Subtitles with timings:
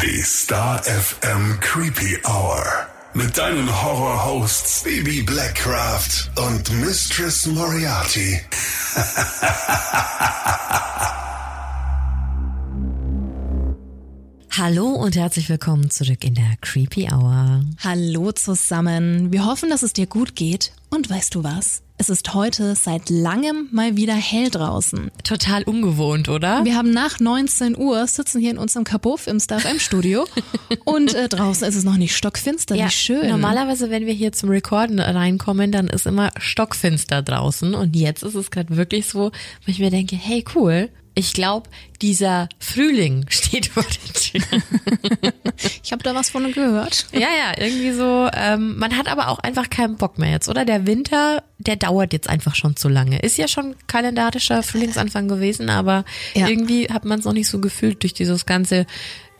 [0.00, 2.64] Die Star FM Creepy Hour.
[3.14, 8.40] Mit deinen Horror-Hosts Baby Blackcraft und Mistress Moriarty.
[14.56, 17.64] Hallo und herzlich willkommen zurück in der Creepy Hour.
[17.82, 19.32] Hallo zusammen.
[19.32, 20.70] Wir hoffen, dass es dir gut geht.
[20.90, 21.82] Und weißt du was?
[22.00, 25.10] Es ist heute seit langem mal wieder hell draußen.
[25.24, 26.64] Total ungewohnt, oder?
[26.64, 30.24] Wir haben nach 19 Uhr, sitzen hier in unserem Kabuff im Star FM Studio
[30.84, 33.28] und äh, draußen ist es noch nicht stockfinster, ja, wie schön.
[33.28, 38.36] Normalerweise, wenn wir hier zum Recorden reinkommen, dann ist immer stockfinster draußen und jetzt ist
[38.36, 39.32] es gerade wirklich so, wo
[39.66, 41.68] ich mir denke, hey cool, ich glaube,
[42.00, 44.60] dieser Frühling steht vor der Tür.
[45.82, 47.06] ich habe da was von gehört.
[47.12, 48.30] Ja, ja, irgendwie so.
[48.32, 50.64] Ähm, man hat aber auch einfach keinen Bock mehr jetzt, oder?
[50.64, 53.18] Der Winter, der dauert jetzt einfach schon zu lange.
[53.18, 56.04] Ist ja schon kalendarischer Frühlingsanfang gewesen, aber
[56.34, 56.46] ja.
[56.46, 58.86] irgendwie hat man es noch nicht so gefühlt durch dieses ganze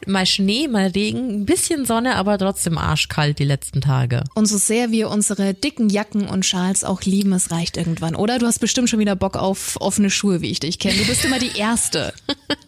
[0.08, 4.24] mal Schnee, mal Regen, ein bisschen Sonne, aber trotzdem arschkalt die letzten Tage.
[4.34, 8.38] Und so sehr wir unsere dicken Jacken und Schals auch lieben, es reicht irgendwann, oder?
[8.38, 10.98] Du hast bestimmt schon wieder Bock auf offene Schuhe, wie ich dich kenne.
[10.98, 12.12] Du bist immer die Erste.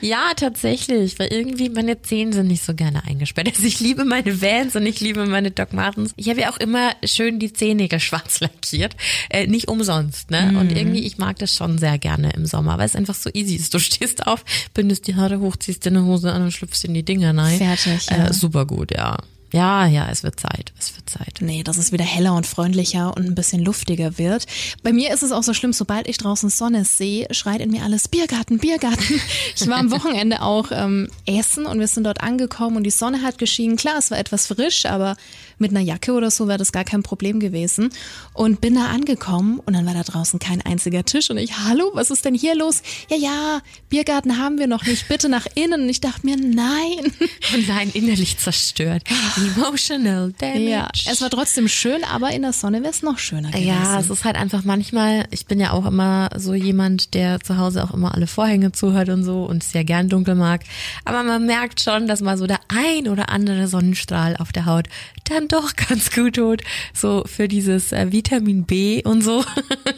[0.00, 3.48] ja, tatsächlich, weil irgendwie meine Zehen sind nicht so gerne eingesperrt.
[3.48, 6.12] Also ich liebe meine Vans und ich liebe meine Doc Martens.
[6.16, 8.96] Ich habe ja auch immer schön die Zehennägel schwarz lackiert.
[9.30, 10.50] Äh, nicht umsonst, ne?
[10.52, 10.56] Mhm.
[10.58, 13.56] Und irgendwie, ich mag das schon sehr gerne im Sommer, weil es einfach so easy
[13.56, 13.74] ist.
[13.74, 16.94] Du stehst auf, bindest die Haare hoch, ziehst dir eine Hose an und schlüpfst in
[16.94, 17.58] die Dinger rein.
[17.58, 18.06] Fertig.
[18.10, 18.28] Ja.
[18.28, 19.16] Äh, super gut, ja.
[19.52, 20.72] Ja, ja, es wird Zeit.
[20.78, 21.36] Es wird Zeit.
[21.40, 24.46] Nee, dass es wieder heller und freundlicher und ein bisschen luftiger wird.
[24.82, 27.82] Bei mir ist es auch so schlimm, sobald ich draußen Sonne sehe, schreit in mir
[27.82, 29.20] alles Biergarten, Biergarten.
[29.54, 33.22] Ich war am Wochenende auch ähm, essen und wir sind dort angekommen und die Sonne
[33.22, 33.76] hat geschienen.
[33.76, 35.16] Klar, es war etwas frisch, aber
[35.62, 37.90] mit einer Jacke oder so wäre das gar kein Problem gewesen.
[38.34, 41.90] Und bin da angekommen und dann war da draußen kein einziger Tisch und ich, hallo,
[41.94, 42.82] was ist denn hier los?
[43.08, 45.82] Ja, ja, Biergarten haben wir noch nicht, bitte nach innen.
[45.82, 47.12] Und ich dachte mir, nein.
[47.54, 49.04] Und nein, innerlich zerstört.
[49.56, 50.60] Emotional damage.
[50.60, 53.68] Ja, es war trotzdem schön, aber in der Sonne wäre es noch schöner gewesen.
[53.68, 57.56] Ja, es ist halt einfach manchmal, ich bin ja auch immer so jemand, der zu
[57.58, 60.62] Hause auch immer alle Vorhänge zuhört und so und es ja gern dunkel mag.
[61.04, 64.88] Aber man merkt schon, dass mal so der ein oder andere Sonnenstrahl auf der Haut
[65.24, 66.62] dann doch ganz gut tut.
[66.94, 69.44] So für dieses äh, Vitamin B und so.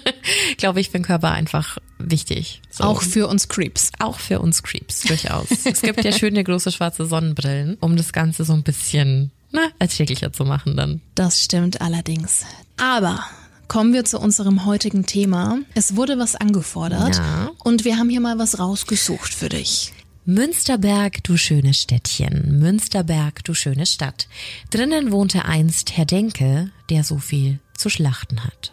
[0.56, 2.60] Glaube ich, für den Körper einfach wichtig.
[2.70, 2.84] So.
[2.84, 3.91] Auch für uns Creeps.
[3.98, 5.47] Auch für uns Creeps, durchaus.
[5.65, 10.32] es gibt ja schöne große schwarze Sonnenbrillen, um das Ganze so ein bisschen na, erträglicher
[10.32, 11.00] zu machen dann.
[11.15, 12.44] Das stimmt allerdings.
[12.76, 13.25] Aber
[13.69, 15.59] kommen wir zu unserem heutigen Thema.
[15.75, 17.50] Es wurde was angefordert ja.
[17.62, 19.92] und wir haben hier mal was rausgesucht für dich.
[20.27, 24.27] Münsterberg, du schönes Städtchen, Münsterberg, du schöne Stadt.
[24.71, 28.73] Drinnen wohnte einst Herr Denke, der so viel zu schlachten hat.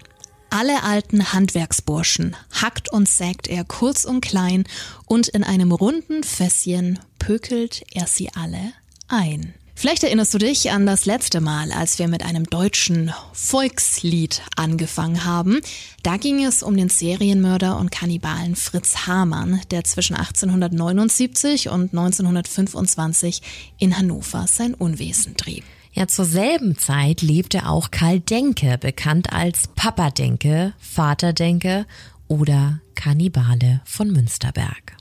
[0.50, 4.64] Alle alten Handwerksburschen hackt und sägt er kurz und klein
[5.06, 8.72] und in einem runden Fässchen pökelt er sie alle
[9.10, 9.54] ein.
[9.82, 15.26] Vielleicht erinnerst du dich an das letzte Mal, als wir mit einem deutschen Volkslied angefangen
[15.26, 15.60] haben.
[16.04, 23.42] Da ging es um den Serienmörder und Kannibalen Fritz Hamann, der zwischen 1879 und 1925
[23.80, 25.64] in Hannover sein Unwesen trieb.
[25.94, 31.88] Ja, zur selben Zeit lebte auch Karl Denke, bekannt als Papa Denke, Vater Denke
[32.28, 34.96] oder Kannibale von Münsterberg.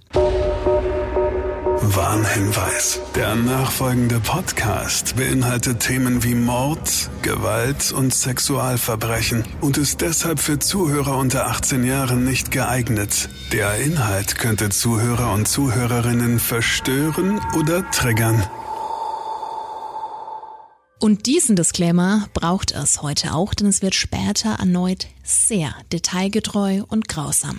[1.82, 3.00] Warnhinweis.
[3.14, 11.16] Der nachfolgende Podcast beinhaltet Themen wie Mord, Gewalt und Sexualverbrechen und ist deshalb für Zuhörer
[11.16, 13.30] unter 18 Jahren nicht geeignet.
[13.52, 18.46] Der Inhalt könnte Zuhörer und Zuhörerinnen verstören oder triggern.
[20.98, 27.08] Und diesen Disclaimer braucht es heute auch, denn es wird später erneut sehr detailgetreu und
[27.08, 27.56] grausam.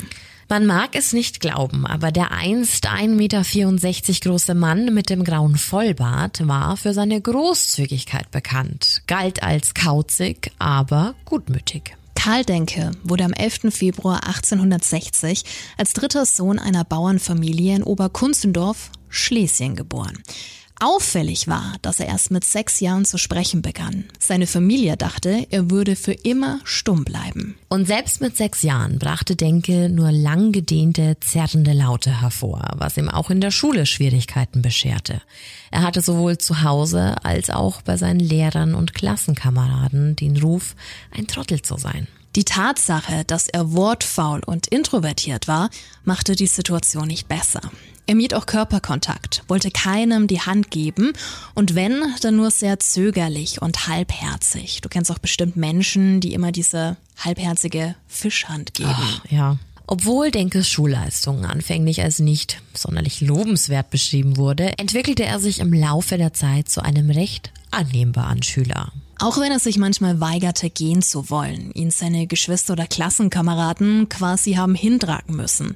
[0.51, 5.55] Man mag es nicht glauben, aber der einst 1,64 Meter große Mann mit dem grauen
[5.55, 11.95] Vollbart war für seine Großzügigkeit bekannt, galt als kauzig, aber gutmütig.
[12.15, 13.73] Karl Denke wurde am 11.
[13.73, 15.45] Februar 1860
[15.77, 20.21] als dritter Sohn einer Bauernfamilie in Oberkunzendorf, Schlesien geboren.
[20.83, 24.05] Auffällig war, dass er erst mit sechs Jahren zu sprechen begann.
[24.17, 27.55] Seine Familie dachte, er würde für immer stumm bleiben.
[27.69, 33.09] Und selbst mit sechs Jahren brachte Denke nur lang gedehnte, zerrende Laute hervor, was ihm
[33.09, 35.21] auch in der Schule Schwierigkeiten bescherte.
[35.69, 40.75] Er hatte sowohl zu Hause als auch bei seinen Lehrern und Klassenkameraden den Ruf,
[41.11, 42.07] ein Trottel zu sein.
[42.35, 45.69] Die Tatsache, dass er wortfaul und introvertiert war,
[46.05, 47.61] machte die Situation nicht besser.
[48.07, 51.13] Er mied auch Körperkontakt, wollte keinem die Hand geben
[51.55, 54.81] und wenn, dann nur sehr zögerlich und halbherzig.
[54.81, 58.91] Du kennst auch bestimmt Menschen, die immer diese halbherzige Fischhand geben.
[58.93, 59.57] Ach, ja.
[59.91, 66.17] Obwohl Denkes Schulleistung anfänglich als nicht sonderlich lobenswert beschrieben wurde, entwickelte er sich im Laufe
[66.17, 68.93] der Zeit zu einem recht annehmbaren Schüler.
[69.19, 74.53] Auch wenn er sich manchmal weigerte, gehen zu wollen, ihn seine Geschwister oder Klassenkameraden quasi
[74.53, 75.75] haben hintragen müssen.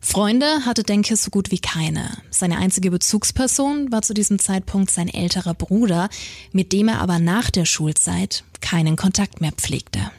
[0.00, 2.10] Freunde hatte Denke so gut wie keine.
[2.30, 6.08] Seine einzige Bezugsperson war zu diesem Zeitpunkt sein älterer Bruder,
[6.50, 10.10] mit dem er aber nach der Schulzeit keinen Kontakt mehr pflegte.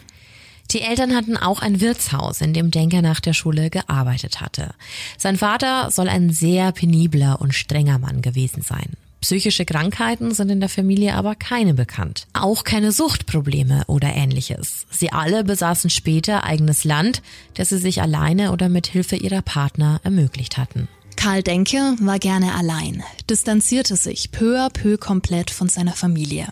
[0.73, 4.73] Die Eltern hatten auch ein Wirtshaus, in dem Denker nach der Schule gearbeitet hatte.
[5.17, 8.93] Sein Vater soll ein sehr penibler und strenger Mann gewesen sein.
[9.21, 12.27] Psychische Krankheiten sind in der Familie aber keine bekannt.
[12.33, 14.85] Auch keine Suchtprobleme oder ähnliches.
[14.89, 17.21] Sie alle besaßen später eigenes Land,
[17.53, 20.89] das sie sich alleine oder mit Hilfe ihrer Partner ermöglicht hatten.
[21.15, 26.47] Karl Denke war gerne allein, distanzierte sich peu à peu komplett von seiner Familie,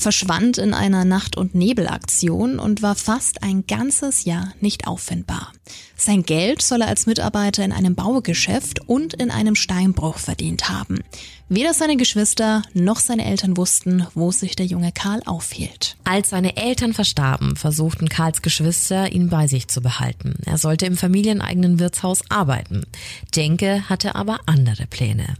[0.00, 5.52] verschwand in einer Nacht- und Nebelaktion und war fast ein ganzes Jahr nicht auffindbar.
[5.96, 11.00] Sein Geld soll er als Mitarbeiter in einem Baugeschäft und in einem Steinbruch verdient haben.
[11.52, 15.96] Weder seine Geschwister noch seine Eltern wussten, wo sich der junge Karl aufhielt.
[16.04, 20.36] Als seine Eltern verstarben, versuchten Karls Geschwister, ihn bei sich zu behalten.
[20.46, 22.84] Er sollte im familieneigenen Wirtshaus arbeiten.
[23.34, 25.34] Denke hatte aber andere Pläne.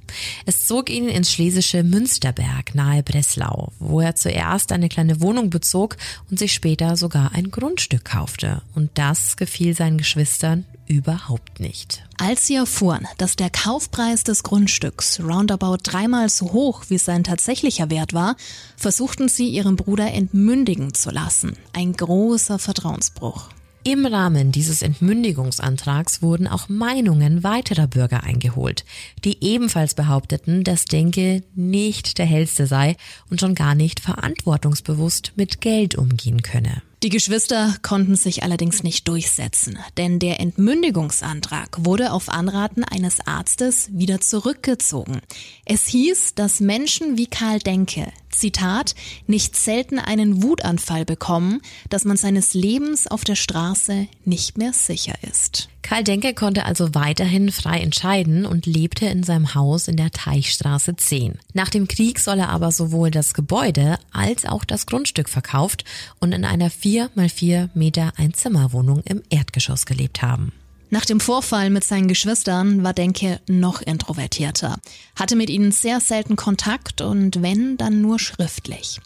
[0.46, 5.96] Es zog ihn ins schlesische Münsterberg nahe Breslau, wo er zuerst eine kleine Wohnung bezog
[6.30, 8.62] und sich später sogar ein Grundstück kaufte.
[8.74, 12.02] Und das gefiel seinen Geschwistern überhaupt nicht.
[12.18, 17.90] Als sie erfuhren, dass der Kaufpreis des Grundstücks roundabout dreimal so hoch wie sein tatsächlicher
[17.90, 18.36] Wert war,
[18.76, 21.56] versuchten sie ihren Bruder entmündigen zu lassen.
[21.72, 23.50] Ein großer Vertrauensbruch.
[23.82, 28.84] Im Rahmen dieses Entmündigungsantrags wurden auch Meinungen weiterer Bürger eingeholt,
[29.24, 32.96] die ebenfalls behaupteten, dass Denke nicht der hellste sei
[33.30, 36.82] und schon gar nicht verantwortungsbewusst mit Geld umgehen könne.
[37.02, 43.88] Die Geschwister konnten sich allerdings nicht durchsetzen, denn der Entmündigungsantrag wurde auf Anraten eines Arztes
[43.90, 45.22] wieder zurückgezogen.
[45.64, 48.94] Es hieß, dass Menschen wie Karl Denke, Zitat,
[49.26, 55.14] nicht selten einen Wutanfall bekommen, dass man seines Lebens auf der Straße nicht mehr sicher
[55.22, 55.69] ist.
[55.82, 60.96] Karl Denke konnte also weiterhin frei entscheiden und lebte in seinem Haus in der Teichstraße
[60.96, 61.38] 10.
[61.54, 65.84] Nach dem Krieg soll er aber sowohl das Gebäude als auch das Grundstück verkauft
[66.20, 70.52] und in einer 4 mal 4 Meter Einzimmerwohnung im Erdgeschoss gelebt haben.
[70.92, 74.76] Nach dem Vorfall mit seinen Geschwistern war Denke noch introvertierter,
[75.14, 79.00] hatte mit ihnen sehr selten Kontakt und wenn, dann nur schriftlich.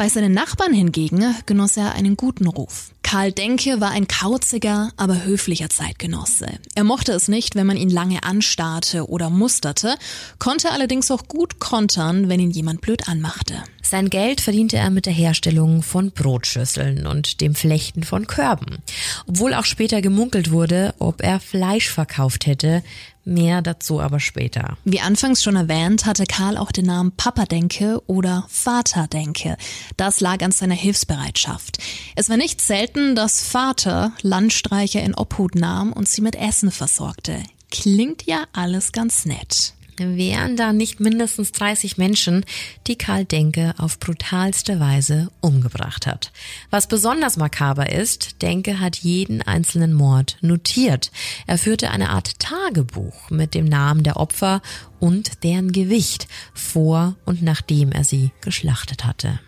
[0.00, 2.92] Bei seinen Nachbarn hingegen genoss er einen guten Ruf.
[3.02, 6.46] Karl Denke war ein kauziger, aber höflicher Zeitgenosse.
[6.74, 9.96] Er mochte es nicht, wenn man ihn lange anstarrte oder musterte,
[10.38, 13.62] konnte allerdings auch gut kontern, wenn ihn jemand blöd anmachte.
[13.82, 18.78] Sein Geld verdiente er mit der Herstellung von Brotschüsseln und dem Flechten von Körben.
[19.26, 22.84] Obwohl auch später gemunkelt wurde, ob er Fleisch verkauft hätte,
[23.24, 24.76] Mehr dazu aber später.
[24.84, 29.56] Wie anfangs schon erwähnt, hatte Karl auch den Namen Papa Denke oder Vater Denke.
[29.96, 31.78] Das lag an seiner Hilfsbereitschaft.
[32.16, 37.42] Es war nicht selten, dass Vater Landstreicher in Obhut nahm und sie mit Essen versorgte.
[37.70, 42.44] Klingt ja alles ganz nett wären da nicht mindestens 30 Menschen,
[42.86, 46.32] die Karl Denke auf brutalste Weise umgebracht hat.
[46.70, 51.10] Was besonders makaber ist, Denke hat jeden einzelnen Mord notiert.
[51.46, 54.62] Er führte eine Art Tagebuch mit dem Namen der Opfer
[54.98, 59.40] und deren Gewicht vor und nachdem er sie geschlachtet hatte.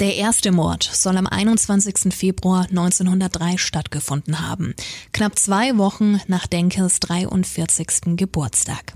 [0.00, 2.14] Der erste Mord soll am 21.
[2.14, 4.74] Februar 1903 stattgefunden haben,
[5.12, 8.16] knapp zwei Wochen nach Denkes 43.
[8.16, 8.94] Geburtstag.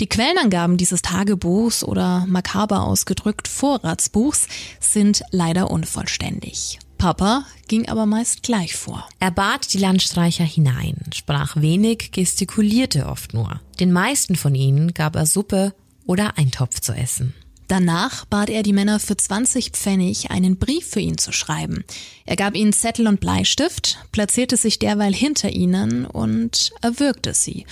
[0.00, 4.48] Die Quellenangaben dieses Tagebuchs oder makaber ausgedrückt Vorratsbuchs
[4.80, 6.78] sind leider unvollständig.
[6.96, 9.06] Papa ging aber meist gleich vor.
[9.18, 13.60] Er bat die Landstreicher hinein, sprach wenig, gestikulierte oft nur.
[13.78, 15.74] Den meisten von ihnen gab er Suppe
[16.06, 17.34] oder Eintopf zu essen.
[17.68, 21.84] Danach bat er die Männer für 20 Pfennig einen Brief für ihn zu schreiben.
[22.24, 27.66] Er gab ihnen Zettel und Bleistift, platzierte sich derweil hinter ihnen und erwürgte sie,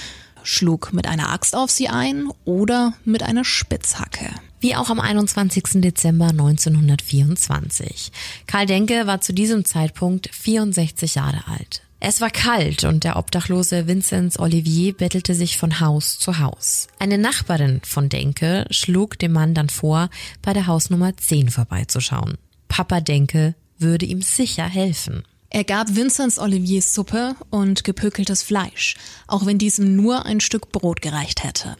[0.49, 4.31] schlug mit einer Axt auf sie ein oder mit einer Spitzhacke.
[4.61, 5.83] Wie auch am 21.
[5.83, 8.11] Dezember 1924.
[8.47, 11.83] Karl Denke war zu diesem Zeitpunkt 64 Jahre alt.
[12.01, 16.87] Es war kalt und der obdachlose Vinzenz Olivier bettelte sich von Haus zu Haus.
[16.99, 20.09] Eine Nachbarin von Denke schlug dem Mann dann vor,
[20.43, 22.39] bei der Hausnummer 10 vorbeizuschauen.
[22.69, 25.25] Papa Denke würde ihm sicher helfen.
[25.51, 31.01] Er gab Vinzenz Olivier Suppe und gepökeltes Fleisch, auch wenn diesem nur ein Stück Brot
[31.01, 31.77] gereicht hätte.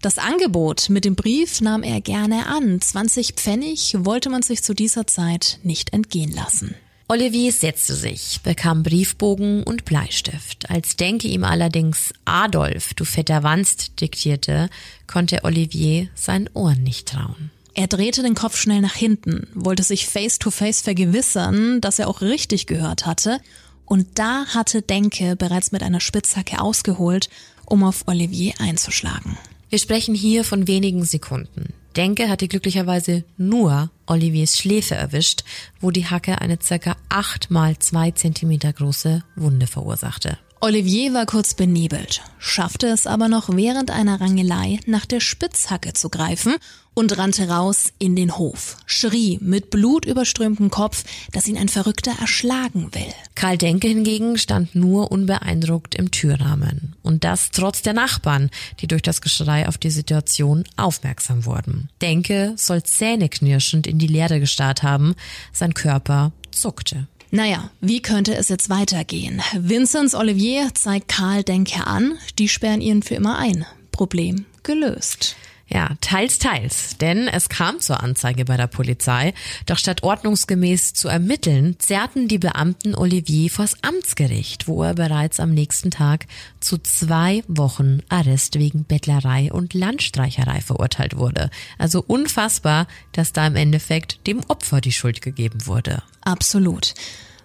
[0.00, 2.80] Das Angebot mit dem Brief nahm er gerne an.
[2.80, 6.74] 20 Pfennig wollte man sich zu dieser Zeit nicht entgehen lassen.
[7.06, 10.70] Olivier setzte sich, bekam Briefbogen und Bleistift.
[10.70, 14.68] Als Denke ihm allerdings Adolf, du fetter Wanst, diktierte,
[15.06, 17.50] konnte Olivier seinen Ohren nicht trauen.
[17.74, 22.08] Er drehte den Kopf schnell nach hinten, wollte sich face to face vergewissern, dass er
[22.08, 23.40] auch richtig gehört hatte,
[23.86, 27.28] und da hatte Denke bereits mit einer Spitzhacke ausgeholt,
[27.66, 29.36] um auf Olivier einzuschlagen.
[29.68, 31.72] Wir sprechen hier von wenigen Sekunden.
[31.96, 35.44] Denke hatte glücklicherweise nur Oliviers Schläfe erwischt,
[35.80, 40.38] wo die Hacke eine circa acht mal zwei Zentimeter große Wunde verursachte.
[40.64, 46.08] Olivier war kurz benebelt, schaffte es aber noch während einer Rangelei nach der Spitzhacke zu
[46.08, 46.54] greifen
[46.94, 51.02] und rannte raus in den Hof, schrie mit blutüberströmtem Kopf,
[51.32, 53.12] dass ihn ein Verrückter erschlagen will.
[53.34, 56.94] Karl Denke hingegen stand nur unbeeindruckt im Türrahmen.
[57.02, 61.88] Und das trotz der Nachbarn, die durch das Geschrei auf die Situation aufmerksam wurden.
[62.00, 65.16] Denke soll zähneknirschend in die Leere gestarrt haben,
[65.52, 67.08] sein Körper zuckte.
[67.34, 69.40] Naja, wie könnte es jetzt weitergehen?
[69.54, 73.64] Vinzenz Olivier zeigt Karl Denke an, die sperren ihn für immer ein.
[73.90, 75.34] Problem gelöst.
[75.72, 76.98] Ja, teils, teils.
[76.98, 79.32] Denn es kam zur Anzeige bei der Polizei.
[79.64, 85.54] Doch statt ordnungsgemäß zu ermitteln, zerrten die Beamten Olivier vors Amtsgericht, wo er bereits am
[85.54, 86.26] nächsten Tag
[86.60, 91.48] zu zwei Wochen Arrest wegen Bettlerei und Landstreicherei verurteilt wurde.
[91.78, 96.02] Also unfassbar, dass da im Endeffekt dem Opfer die Schuld gegeben wurde.
[96.20, 96.92] Absolut.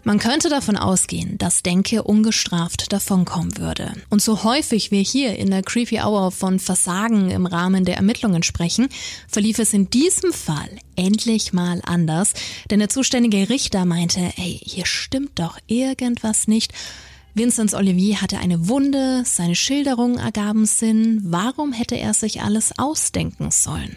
[0.03, 3.91] Man könnte davon ausgehen, dass Denke ungestraft davonkommen würde.
[4.09, 8.43] Und so häufig wir hier in der Creepy Hour von Versagen im Rahmen der Ermittlungen
[8.43, 8.87] sprechen,
[9.27, 12.33] verlief es in diesem Fall endlich mal anders,
[12.71, 16.73] denn der zuständige Richter meinte, ey, hier stimmt doch irgendwas nicht.
[17.33, 23.51] Vinzenz Olivier hatte eine Wunde, seine Schilderungen ergaben Sinn, warum hätte er sich alles ausdenken
[23.51, 23.93] sollen?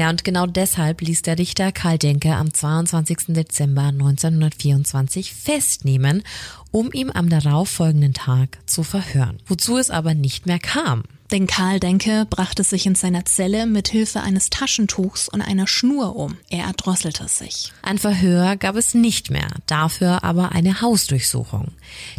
[0.00, 3.34] Ja, und genau deshalb ließ der Richter Karl Denke am 22.
[3.34, 6.22] Dezember 1924 festnehmen,
[6.70, 9.36] um ihn am darauffolgenden Tag zu verhören.
[9.44, 11.02] Wozu es aber nicht mehr kam.
[11.32, 16.16] Denn Karl Denke brachte sich in seiner Zelle mit Hilfe eines Taschentuchs und einer Schnur
[16.16, 16.38] um.
[16.48, 17.70] Er erdrosselte sich.
[17.82, 21.72] Ein Verhör gab es nicht mehr, dafür aber eine Hausdurchsuchung.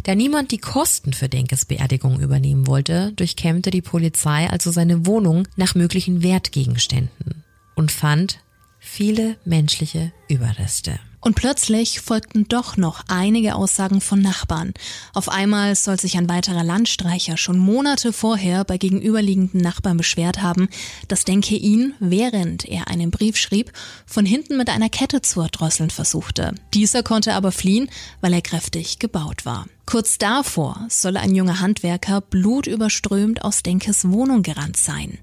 [0.04, 5.48] Da niemand die Kosten für Denkes Beerdigung übernehmen wollte, durchkämmte die Polizei also seine Wohnung
[5.56, 7.42] nach möglichen Wertgegenständen
[7.74, 8.40] und fand
[8.78, 10.98] viele menschliche Überreste.
[11.24, 14.74] Und plötzlich folgten doch noch einige Aussagen von Nachbarn.
[15.14, 20.68] Auf einmal soll sich ein weiterer Landstreicher schon Monate vorher bei gegenüberliegenden Nachbarn beschwert haben,
[21.06, 23.72] dass Denke ihn, während er einen Brief schrieb,
[24.04, 26.56] von hinten mit einer Kette zu erdrosseln versuchte.
[26.74, 27.88] Dieser konnte aber fliehen,
[28.20, 29.66] weil er kräftig gebaut war.
[29.86, 35.18] Kurz davor soll ein junger Handwerker blutüberströmt aus Denkes Wohnung gerannt sein.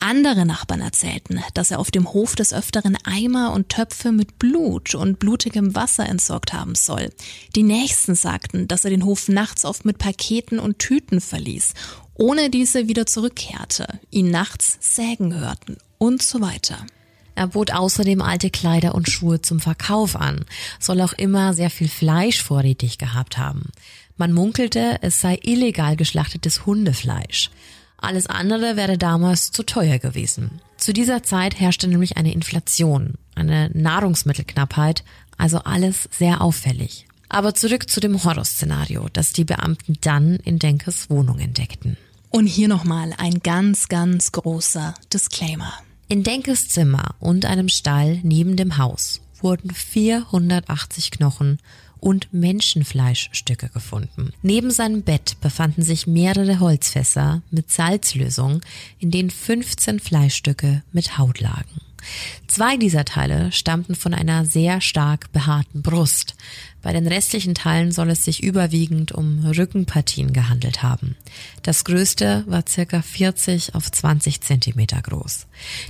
[0.00, 4.94] Andere Nachbarn erzählten, dass er auf dem Hof des Öfteren Eimer und Töpfe mit Blut
[4.94, 7.10] und blutigem Wasser entsorgt haben soll.
[7.56, 11.72] Die Nächsten sagten, dass er den Hof nachts oft mit Paketen und Tüten verließ,
[12.14, 16.78] ohne diese wieder zurückkehrte, ihn nachts sägen hörten und so weiter.
[17.34, 20.44] Er bot außerdem alte Kleider und Schuhe zum Verkauf an,
[20.78, 23.70] soll auch immer sehr viel Fleisch vorrätig gehabt haben.
[24.16, 27.50] Man munkelte, es sei illegal geschlachtetes Hundefleisch.
[27.96, 30.60] Alles andere wäre damals zu teuer gewesen.
[30.76, 35.04] Zu dieser Zeit herrschte nämlich eine Inflation, eine Nahrungsmittelknappheit,
[35.38, 37.06] also alles sehr auffällig.
[37.28, 41.96] Aber zurück zu dem Horrorszenario, das die Beamten dann in Denkes Wohnung entdeckten.
[42.30, 45.72] Und hier nochmal ein ganz, ganz großer Disclaimer.
[46.08, 51.58] In Denkes Zimmer und einem Stall neben dem Haus wurden 480 Knochen
[52.04, 54.30] und Menschenfleischstücke gefunden.
[54.42, 58.60] Neben seinem Bett befanden sich mehrere Holzfässer mit Salzlösung,
[58.98, 61.80] in denen 15 Fleischstücke mit Haut lagen.
[62.46, 66.34] Zwei dieser Teile stammten von einer sehr stark behaarten Brust.
[66.82, 71.16] Bei den restlichen Teilen soll es sich überwiegend um Rückenpartien gehandelt haben.
[71.62, 75.46] Das größte war circa 40 auf 20 Zentimeter groß.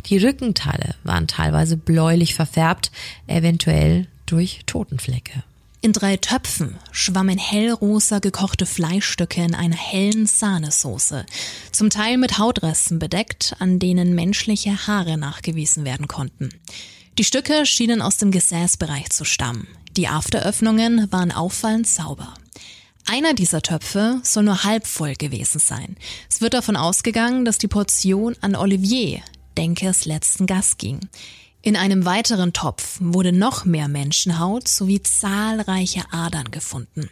[0.07, 2.93] Die Rückenteile waren teilweise bläulich verfärbt,
[3.27, 5.43] eventuell durch Totenflecke.
[5.85, 11.27] In drei Töpfen schwammen hellrosa gekochte Fleischstücke in einer hellen Sahnesoße,
[11.73, 16.49] zum Teil mit Hautresten bedeckt, an denen menschliche Haare nachgewiesen werden konnten.
[17.19, 19.69] Die Stücke schienen aus dem Gesäßbereich zu stammen.
[19.95, 22.33] Die Afteröffnungen waren auffallend sauber.
[23.07, 25.99] Einer dieser Töpfe soll nur halb voll gewesen sein.
[26.31, 29.21] Es wird davon ausgegangen, dass die Portion an Olivier,
[29.59, 31.01] Denkers letzten Gast ging.
[31.67, 37.09] In einem weiteren Topf wurde noch mehr Menschenhaut sowie zahlreiche Adern gefunden.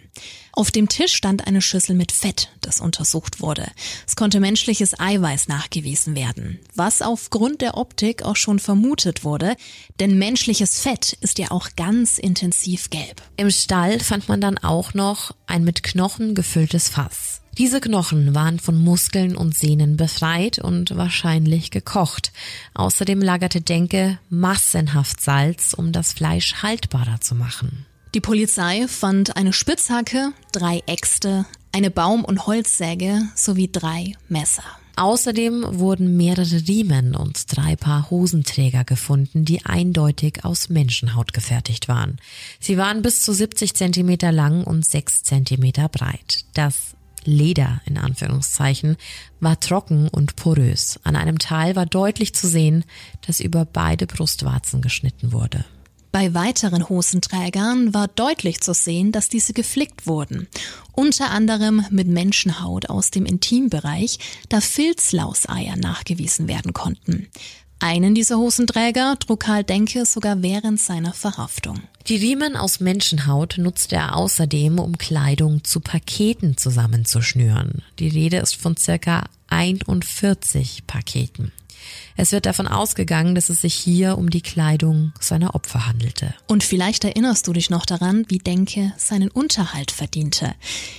[0.53, 3.67] Auf dem Tisch stand eine Schüssel mit Fett, das untersucht wurde.
[4.07, 9.57] Es konnte menschliches Eiweiß nachgewiesen werden, was aufgrund der Optik auch schon vermutet wurde,
[10.01, 13.23] denn menschliches Fett ist ja auch ganz intensiv gelb.
[13.39, 17.42] Im Stall fand man dann auch noch ein mit Knochen gefülltes Fass.
[17.59, 22.33] Diese Knochen waren von Muskeln und Sehnen befreit und wahrscheinlich gekocht.
[22.73, 27.85] Außerdem lagerte Denke massenhaft Salz, um das Fleisch haltbarer zu machen.
[28.15, 34.65] Die Polizei fand eine Spitzhacke, drei Äxte, eine Baum- und Holzsäge sowie drei Messer.
[34.97, 42.19] Außerdem wurden mehrere Riemen und drei Paar Hosenträger gefunden, die eindeutig aus Menschenhaut gefertigt waren.
[42.61, 46.45] Sie waren bis zu 70 Zentimeter lang und 6 Zentimeter breit.
[46.53, 48.97] Das Leder in Anführungszeichen
[49.41, 51.01] war trocken und porös.
[51.05, 52.85] An einem Teil war deutlich zu sehen,
[53.27, 55.65] dass über beide Brustwarzen geschnitten wurde.
[56.13, 60.47] Bei weiteren Hosenträgern war deutlich zu sehen, dass diese geflickt wurden.
[60.93, 64.19] Unter anderem mit Menschenhaut aus dem Intimbereich,
[64.51, 67.29] da Filzlauseier nachgewiesen werden konnten.
[67.83, 71.81] Einen dieser Hosenträger trug Karl Denke sogar während seiner Verhaftung.
[72.07, 77.83] Die Riemen aus Menschenhaut nutzte er außerdem, um Kleidung zu Paketen zusammenzuschnüren.
[77.99, 81.51] Die Rede ist von circa 41 Paketen.
[82.17, 86.35] Es wird davon ausgegangen, dass es sich hier um die Kleidung seiner Opfer handelte.
[86.47, 90.55] Und vielleicht erinnerst du dich noch daran, wie Denke seinen Unterhalt verdiente.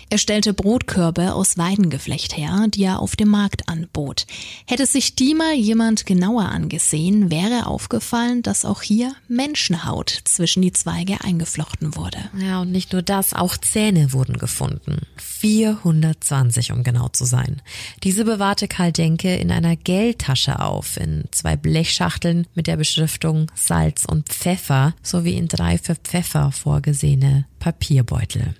[0.10, 4.26] Er stellte Brotkörbe aus Weidengeflecht her, die er auf dem Markt anbot.
[4.66, 10.74] Hätte sich die mal jemand genauer angesehen, wäre aufgefallen, dass auch hier Menschenhaut zwischen die
[10.74, 12.18] Zweige eingeflochten wurde.
[12.38, 15.02] Ja, und nicht nur das, auch Zähne wurden gefunden.
[15.18, 17.62] 420, um genau zu sein.
[18.04, 24.06] Diese bewahrte Karl Denke in einer Geldtasche auf, in zwei Blechschachteln mit der Beschriftung Salz
[24.06, 28.56] und Pfeffer sowie in drei für Pfeffer vorgesehene Papierbeutel.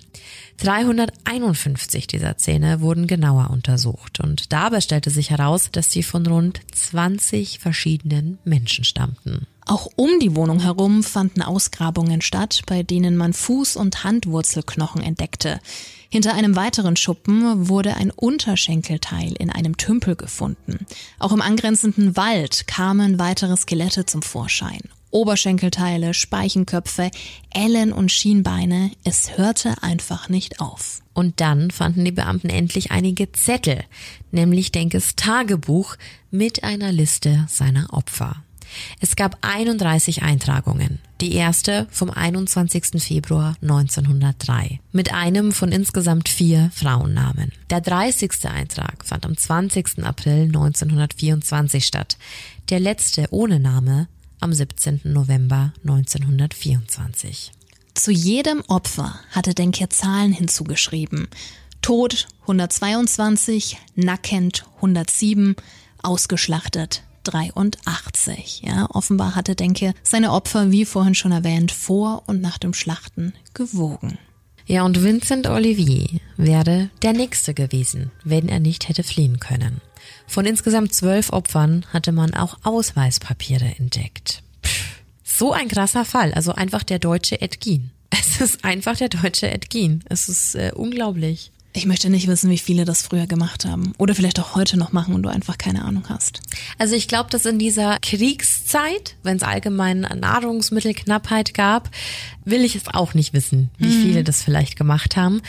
[0.58, 6.60] 351 dieser Zähne wurden genauer untersucht und dabei stellte sich heraus, dass sie von rund
[6.72, 9.46] 20 verschiedenen Menschen stammten.
[9.66, 15.60] Auch um die Wohnung herum fanden Ausgrabungen statt, bei denen man Fuß- und Handwurzelknochen entdeckte.
[16.10, 20.86] Hinter einem weiteren Schuppen wurde ein Unterschenkelteil in einem Tümpel gefunden.
[21.18, 24.80] Auch im angrenzenden Wald kamen weitere Skelette zum Vorschein.
[25.10, 27.10] Oberschenkelteile, Speichenköpfe,
[27.50, 28.92] Ellen und Schienbeine.
[29.02, 31.02] Es hörte einfach nicht auf.
[31.14, 33.82] Und dann fanden die Beamten endlich einige Zettel,
[34.30, 35.96] nämlich Denkes Tagebuch
[36.30, 38.43] mit einer Liste seiner Opfer.
[39.00, 41.00] Es gab 31 Eintragungen.
[41.20, 43.02] Die erste vom 21.
[43.02, 47.52] Februar 1903 mit einem von insgesamt vier Frauennamen.
[47.70, 48.46] Der 30.
[48.46, 50.04] Eintrag fand am 20.
[50.04, 52.18] April 1924 statt.
[52.68, 54.08] Der letzte ohne Name
[54.40, 55.00] am 17.
[55.04, 57.52] November 1924.
[57.94, 61.28] Zu jedem Opfer hatte Denker Zahlen hinzugeschrieben.
[61.80, 65.54] Tod 122, nackend 107,
[66.02, 68.62] ausgeschlachtet 83.
[68.64, 73.32] Ja, offenbar hatte Denke seine Opfer, wie vorhin schon erwähnt, vor und nach dem Schlachten
[73.54, 74.18] gewogen.
[74.66, 79.82] Ja, und Vincent Olivier wäre der Nächste gewesen, wenn er nicht hätte fliehen können.
[80.26, 84.42] Von insgesamt zwölf Opfern hatte man auch Ausweispapiere entdeckt.
[85.22, 87.90] So ein krasser Fall, also einfach der deutsche Ed Gein.
[88.10, 90.02] Es ist einfach der deutsche Ed Gein.
[90.08, 91.50] Es ist äh, unglaublich.
[91.76, 93.94] Ich möchte nicht wissen, wie viele das früher gemacht haben.
[93.98, 96.40] Oder vielleicht auch heute noch machen und du einfach keine Ahnung hast.
[96.78, 101.90] Also ich glaube, dass in dieser Kriegszeit, wenn es allgemein Nahrungsmittelknappheit gab,
[102.44, 104.02] will ich es auch nicht wissen, wie mhm.
[104.02, 105.42] viele das vielleicht gemacht haben.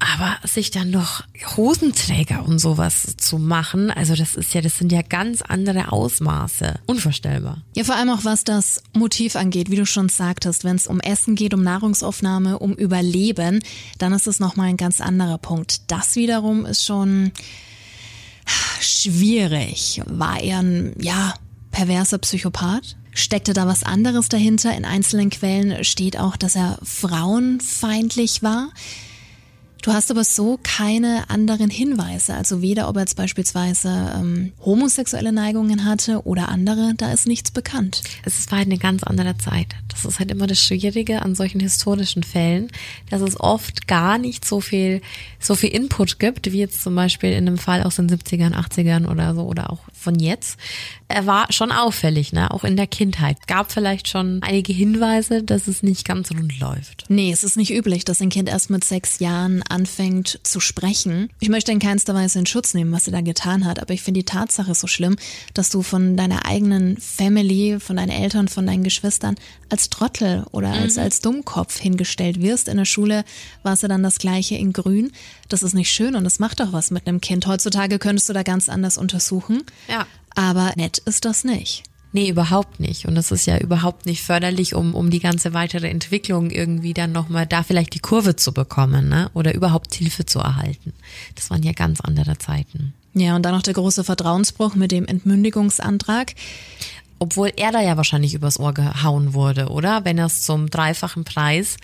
[0.00, 1.24] Aber sich dann noch
[1.56, 6.78] Hosenträger und sowas zu machen, also das ist ja, das sind ja ganz andere Ausmaße.
[6.86, 7.62] Unvorstellbar.
[7.74, 11.00] Ja, vor allem auch was das Motiv angeht, wie du schon sagtest, wenn es um
[11.00, 13.60] Essen geht, um Nahrungsaufnahme, um Überleben,
[13.98, 15.90] dann ist es nochmal ein ganz anderer Punkt.
[15.90, 17.32] Das wiederum ist schon
[18.80, 20.00] schwierig.
[20.06, 21.34] War er ein, ja,
[21.72, 22.96] perverser Psychopath?
[23.14, 24.76] Steckte da was anderes dahinter?
[24.76, 28.70] In einzelnen Quellen steht auch, dass er frauenfeindlich war.
[29.82, 35.32] Du hast aber so keine anderen Hinweise, also weder ob er jetzt beispielsweise ähm, homosexuelle
[35.32, 38.02] Neigungen hatte oder andere, da ist nichts bekannt.
[38.24, 39.68] Es war halt eine ganz andere Zeit.
[39.88, 42.68] Das ist halt immer das Schwierige an solchen historischen Fällen,
[43.10, 45.00] dass es oft gar nicht so viel,
[45.38, 49.08] so viel Input gibt, wie jetzt zum Beispiel in einem Fall aus den 70ern, 80ern
[49.08, 50.58] oder so oder auch von jetzt.
[51.08, 52.50] Er war schon auffällig, ne?
[52.50, 53.46] Auch in der Kindheit.
[53.46, 57.06] Gab vielleicht schon einige Hinweise, dass es nicht ganz rund läuft.
[57.08, 61.30] Nee, es ist nicht üblich, dass ein Kind erst mit sechs Jahren anfängt zu sprechen.
[61.40, 64.02] Ich möchte in keinster Weise in Schutz nehmen, was er da getan hat, aber ich
[64.02, 65.16] finde die Tatsache so schlimm,
[65.54, 69.36] dass du von deiner eigenen Family, von deinen Eltern, von deinen Geschwistern
[69.70, 71.02] als Trottel oder als, mhm.
[71.02, 72.68] als Dummkopf hingestellt wirst.
[72.68, 73.24] In der Schule
[73.62, 75.12] war es ja dann das gleiche in Grün.
[75.48, 77.46] Das ist nicht schön und das macht doch was mit einem Kind.
[77.46, 79.62] Heutzutage könntest du da ganz anders untersuchen.
[79.88, 80.06] Ja.
[80.34, 81.82] Aber nett ist das nicht.
[82.12, 83.06] Nee, überhaupt nicht.
[83.06, 87.12] Und das ist ja überhaupt nicht förderlich, um, um die ganze weitere Entwicklung irgendwie dann
[87.12, 89.30] nochmal da vielleicht die Kurve zu bekommen, ne?
[89.34, 90.94] Oder überhaupt Hilfe zu erhalten.
[91.34, 92.94] Das waren ja ganz andere Zeiten.
[93.12, 96.34] Ja, und dann noch der große Vertrauensbruch mit dem Entmündigungsantrag.
[97.18, 100.04] Obwohl er da ja wahrscheinlich übers Ohr gehauen wurde, oder?
[100.04, 101.76] Wenn er es zum dreifachen Preis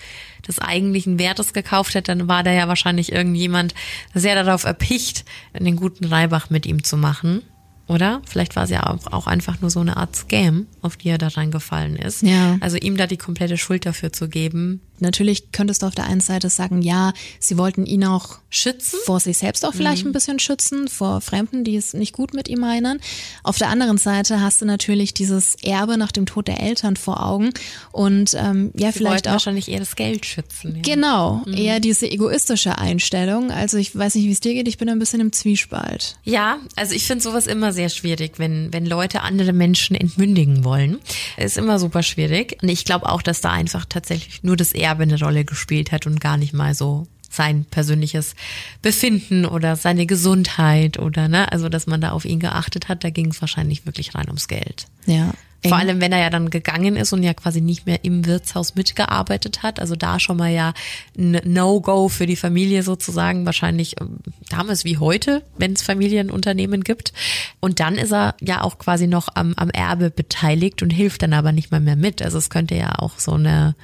[0.46, 3.74] des eigentlichen Wertes gekauft hätte, dann war da ja wahrscheinlich irgendjemand
[4.14, 5.24] sehr darauf erpicht,
[5.58, 7.42] den guten Reibach mit ihm zu machen.
[7.86, 8.22] Oder?
[8.26, 11.18] Vielleicht war es ja auch, auch einfach nur so eine Art Scam, auf die er
[11.18, 12.22] da reingefallen ist.
[12.22, 12.56] Ja.
[12.60, 16.20] Also ihm da die komplette Schuld dafür zu geben, Natürlich könntest du auf der einen
[16.20, 20.10] Seite sagen, ja, sie wollten ihn auch schützen, vor sich selbst auch vielleicht mhm.
[20.10, 23.00] ein bisschen schützen, vor Fremden, die es nicht gut mit ihm meinen.
[23.42, 27.26] Auf der anderen Seite hast du natürlich dieses Erbe nach dem Tod der Eltern vor
[27.26, 27.50] Augen
[27.90, 30.76] und ähm, ja, sie vielleicht auch wahrscheinlich eher das Geld schützen.
[30.76, 30.82] Ja.
[30.82, 31.54] Genau, mhm.
[31.54, 33.50] eher diese egoistische Einstellung.
[33.50, 36.16] Also ich weiß nicht, wie es dir geht, ich bin ein bisschen im Zwiespalt.
[36.22, 40.98] Ja, also ich finde sowas immer sehr schwierig, wenn wenn Leute andere Menschen entmündigen wollen.
[41.36, 44.83] Ist immer super schwierig und ich glaube auch, dass da einfach tatsächlich nur das Erbe
[44.84, 48.34] Erbe eine Rolle gespielt hat und gar nicht mal so sein persönliches
[48.80, 53.10] Befinden oder seine Gesundheit oder ne, also dass man da auf ihn geachtet hat, da
[53.10, 54.86] ging es wahrscheinlich wirklich rein ums Geld.
[55.06, 55.32] Ja.
[55.66, 58.74] Vor allem, wenn er ja dann gegangen ist und ja quasi nicht mehr im Wirtshaus
[58.74, 59.80] mitgearbeitet hat.
[59.80, 60.74] Also da schon mal ja
[61.16, 63.46] ein No-Go für die Familie sozusagen.
[63.46, 64.18] Wahrscheinlich ähm,
[64.50, 67.14] damals wie heute, wenn es Familienunternehmen gibt.
[67.60, 71.32] Und dann ist er ja auch quasi noch am, am Erbe beteiligt und hilft dann
[71.32, 72.20] aber nicht mal mehr mit.
[72.20, 73.74] Also es könnte ja auch so eine,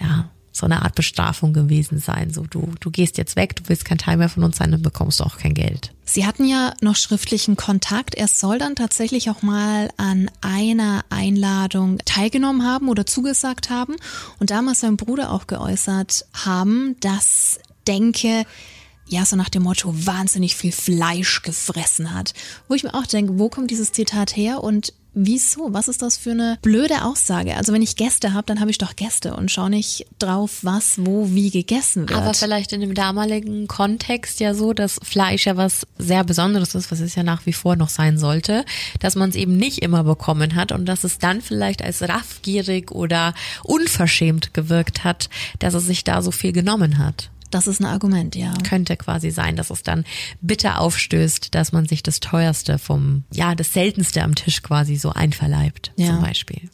[0.00, 0.30] ja,
[0.60, 2.30] so eine Art Bestrafung gewesen sein.
[2.30, 4.82] So, du, du gehst jetzt weg, du willst kein Teil mehr von uns sein, dann
[4.82, 5.92] bekommst du auch kein Geld.
[6.04, 8.14] Sie hatten ja noch schriftlichen Kontakt.
[8.14, 13.96] Er soll dann tatsächlich auch mal an einer Einladung teilgenommen haben oder zugesagt haben.
[14.38, 18.44] Und damals sein Bruder auch geäußert haben, dass denke,
[19.06, 22.32] ja, so nach dem Motto wahnsinnig viel Fleisch gefressen hat.
[22.68, 25.72] Wo ich mir auch denke, wo kommt dieses Zitat her und Wieso?
[25.72, 27.56] Was ist das für eine blöde Aussage?
[27.56, 31.04] Also wenn ich Gäste habe, dann habe ich doch Gäste und schaue nicht drauf, was,
[31.04, 32.18] wo, wie gegessen wird.
[32.18, 36.92] Aber vielleicht in dem damaligen Kontext ja so, dass Fleisch ja was sehr Besonderes ist,
[36.92, 38.64] was es ja nach wie vor noch sein sollte,
[39.00, 42.92] dass man es eben nicht immer bekommen hat und dass es dann vielleicht als raffgierig
[42.92, 47.30] oder unverschämt gewirkt hat, dass es sich da so viel genommen hat.
[47.50, 48.54] Das ist ein Argument, ja.
[48.68, 50.04] Könnte quasi sein, dass es dann
[50.40, 55.10] bitter aufstößt, dass man sich das teuerste vom, ja, das seltenste am Tisch quasi so
[55.10, 56.08] einverleibt, ja.
[56.08, 56.70] zum Beispiel.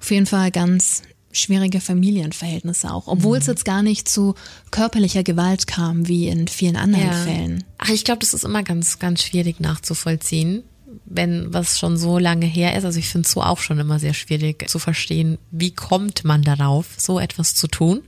[0.00, 3.40] Auf jeden Fall ganz schwierige Familienverhältnisse auch, obwohl mhm.
[3.40, 4.34] es jetzt gar nicht zu
[4.70, 7.12] körperlicher Gewalt kam, wie in vielen anderen ja.
[7.12, 7.64] Fällen.
[7.78, 10.62] Ach, ich glaube, das ist immer ganz, ganz schwierig nachzuvollziehen
[11.04, 12.84] wenn was schon so lange her ist.
[12.84, 16.42] Also ich finde es so auch schon immer sehr schwierig zu verstehen, wie kommt man
[16.42, 18.02] darauf, so etwas zu tun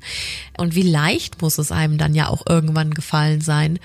[0.56, 3.78] und wie leicht muss es einem dann ja auch irgendwann gefallen sein,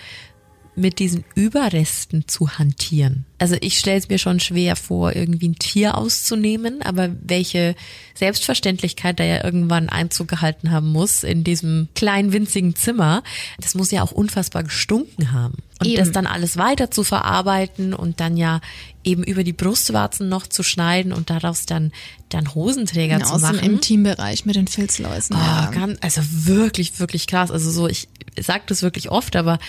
[0.79, 3.25] mit diesen Überresten zu hantieren.
[3.37, 7.75] Also ich stelle es mir schon schwer vor, irgendwie ein Tier auszunehmen, aber welche
[8.15, 13.23] Selbstverständlichkeit da ja irgendwann Einzug gehalten haben muss in diesem kleinen winzigen Zimmer,
[13.59, 15.57] das muss ja auch unfassbar gestunken haben.
[15.79, 15.97] Und eben.
[15.97, 18.59] das dann alles weiter zu verarbeiten und dann ja
[19.05, 21.91] eben über die Brustwarzen noch zu schneiden und daraus dann
[22.27, 23.59] dann Hosenträger ja, zu machen.
[23.59, 25.35] Im Teambereich mit den Filzläusen.
[25.35, 25.71] Oh, ja.
[25.71, 27.51] ganz, also wirklich, wirklich krass.
[27.51, 29.59] Also so, ich sage das wirklich oft, aber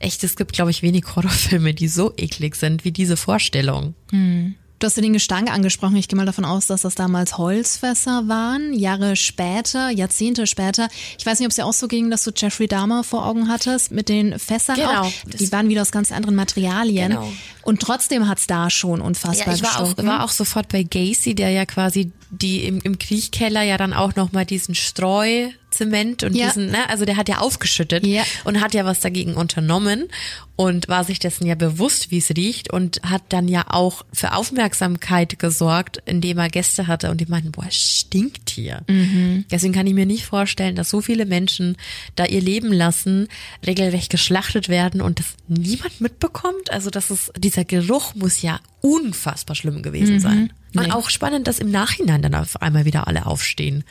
[0.00, 3.94] echt, es gibt, glaube ich, wenig Horrorfilme, die so eklig sind wie diese Vorstellung.
[4.10, 4.56] Hm.
[4.80, 5.96] Du hast ja den Gestank angesprochen.
[5.96, 8.72] Ich gehe mal davon aus, dass das damals Holzfässer waren.
[8.72, 10.88] Jahre später, Jahrzehnte später.
[11.18, 13.48] Ich weiß nicht, ob es ja auch so ging, dass du Jeffrey Dahmer vor Augen
[13.48, 14.76] hattest mit den Fässern.
[14.76, 15.02] Genau.
[15.02, 15.12] Auch.
[15.38, 17.10] Die waren wieder aus ganz anderen Materialien.
[17.10, 17.30] Genau.
[17.60, 21.34] Und trotzdem hat's da schon unfassbar ja, ich war auch, war auch sofort bei Gacy,
[21.34, 26.34] der ja quasi die im, im Kriechkeller ja dann auch nochmal diesen Streu Zement und
[26.34, 26.46] ja.
[26.46, 28.22] diesen, ne, also der hat ja aufgeschüttet ja.
[28.44, 30.08] und hat ja was dagegen unternommen
[30.56, 34.34] und war sich dessen ja bewusst, wie es riecht und hat dann ja auch für
[34.34, 38.82] Aufmerksamkeit gesorgt, indem er Gäste hatte und die meinten, boah, es stinkt hier.
[38.88, 39.46] Mhm.
[39.50, 41.76] Deswegen kann ich mir nicht vorstellen, dass so viele Menschen
[42.16, 43.28] da ihr Leben lassen,
[43.64, 46.70] regelrecht geschlachtet werden und das niemand mitbekommt.
[46.70, 50.20] Also das ist, dieser Geruch muss ja unfassbar schlimm gewesen mhm.
[50.20, 50.52] sein.
[50.74, 50.92] Und nee.
[50.92, 53.84] auch spannend, dass im Nachhinein dann auf einmal wieder alle aufstehen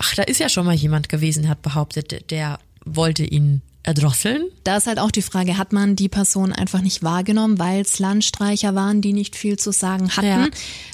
[0.00, 4.50] ach, da ist ja schon mal jemand gewesen, hat behauptet, der wollte ihn erdrosseln.
[4.64, 7.98] Da ist halt auch die Frage, hat man die Person einfach nicht wahrgenommen, weil es
[7.98, 10.26] Landstreicher waren, die nicht viel zu sagen hatten.
[10.26, 10.48] Ja.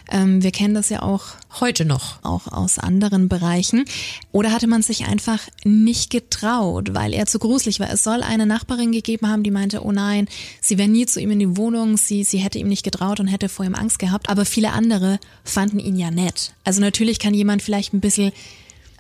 [0.09, 1.25] Ähm, wir kennen das ja auch
[1.59, 2.23] Heute noch.
[2.23, 3.85] auch aus anderen Bereichen.
[4.31, 7.91] Oder hatte man sich einfach nicht getraut, weil er zu gruselig war.
[7.91, 10.29] Es soll eine Nachbarin gegeben haben, die meinte, oh nein,
[10.61, 13.27] sie wäre nie zu ihm in die Wohnung, sie, sie hätte ihm nicht getraut und
[13.27, 14.29] hätte vor ihm Angst gehabt.
[14.29, 16.53] Aber viele andere fanden ihn ja nett.
[16.63, 18.31] Also natürlich kann jemand vielleicht ein bisschen,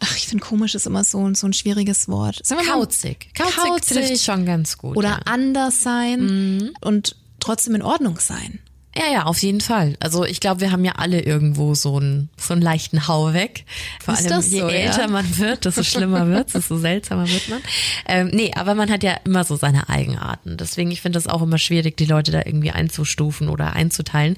[0.00, 2.40] ach, ich finde komisch ist immer so, so ein schwieriges Wort.
[2.44, 3.28] Sagen wir mal, Kauzig.
[3.34, 4.96] Kauzig, trifft schon ganz gut.
[4.96, 5.20] Oder ja.
[5.24, 8.58] anders sein und trotzdem in Ordnung sein.
[8.96, 9.94] Ja, ja, auf jeden Fall.
[10.00, 13.66] Also ich glaube, wir haben ja alle irgendwo so einen, so einen leichten Hau weg.
[14.02, 14.74] Vor Ist allem, das je so, ja?
[14.74, 17.60] älter man wird, desto schlimmer wird's, desto seltsamer wird man.
[18.06, 20.56] Ähm, nee, aber man hat ja immer so seine Eigenarten.
[20.56, 24.36] Deswegen, ich finde das auch immer schwierig, die Leute da irgendwie einzustufen oder einzuteilen.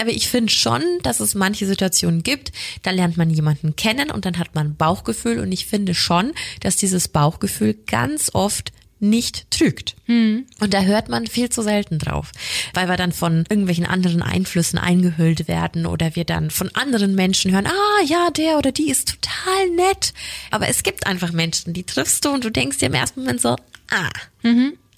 [0.00, 2.50] Aber ich finde schon, dass es manche Situationen gibt,
[2.82, 5.38] da lernt man jemanden kennen und dann hat man Bauchgefühl.
[5.38, 9.96] Und ich finde schon, dass dieses Bauchgefühl ganz oft nicht trügt.
[10.60, 12.32] Und da hört man viel zu selten drauf,
[12.74, 17.52] weil wir dann von irgendwelchen anderen Einflüssen eingehüllt werden oder wir dann von anderen Menschen
[17.52, 20.12] hören, ah ja, der oder die ist total nett.
[20.50, 23.40] Aber es gibt einfach Menschen, die triffst du und du denkst dir im ersten Moment
[23.40, 23.56] so,
[23.90, 24.10] ah,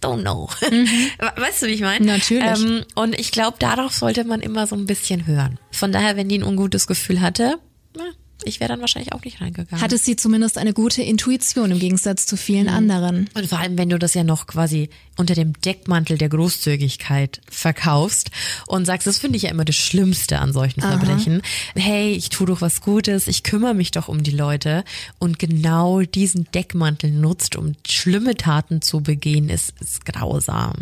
[0.03, 0.49] don't know.
[1.37, 2.05] Weißt du, wie ich meine?
[2.05, 2.45] Natürlich.
[2.45, 5.59] Ähm, und ich glaube, darauf sollte man immer so ein bisschen hören.
[5.71, 7.59] Von daher, wenn die ein ungutes Gefühl hatte,
[7.97, 8.05] na,
[8.45, 9.83] ich wäre dann wahrscheinlich auch nicht reingegangen.
[9.83, 13.29] Hatte sie zumindest eine gute Intuition im Gegensatz zu vielen anderen.
[13.35, 18.31] Und vor allem, wenn du das ja noch quasi unter dem Deckmantel der Großzügigkeit verkaufst
[18.67, 21.43] und sagst, das finde ich ja immer das Schlimmste an solchen Verbrechen.
[21.75, 24.85] Hey, ich tue doch was Gutes, ich kümmere mich doch um die Leute
[25.19, 30.75] und genau diesen Deckmantel nutzt, um schlimme Taten zu begehen, ist, ist grausam.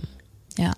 [0.57, 0.73] Ja.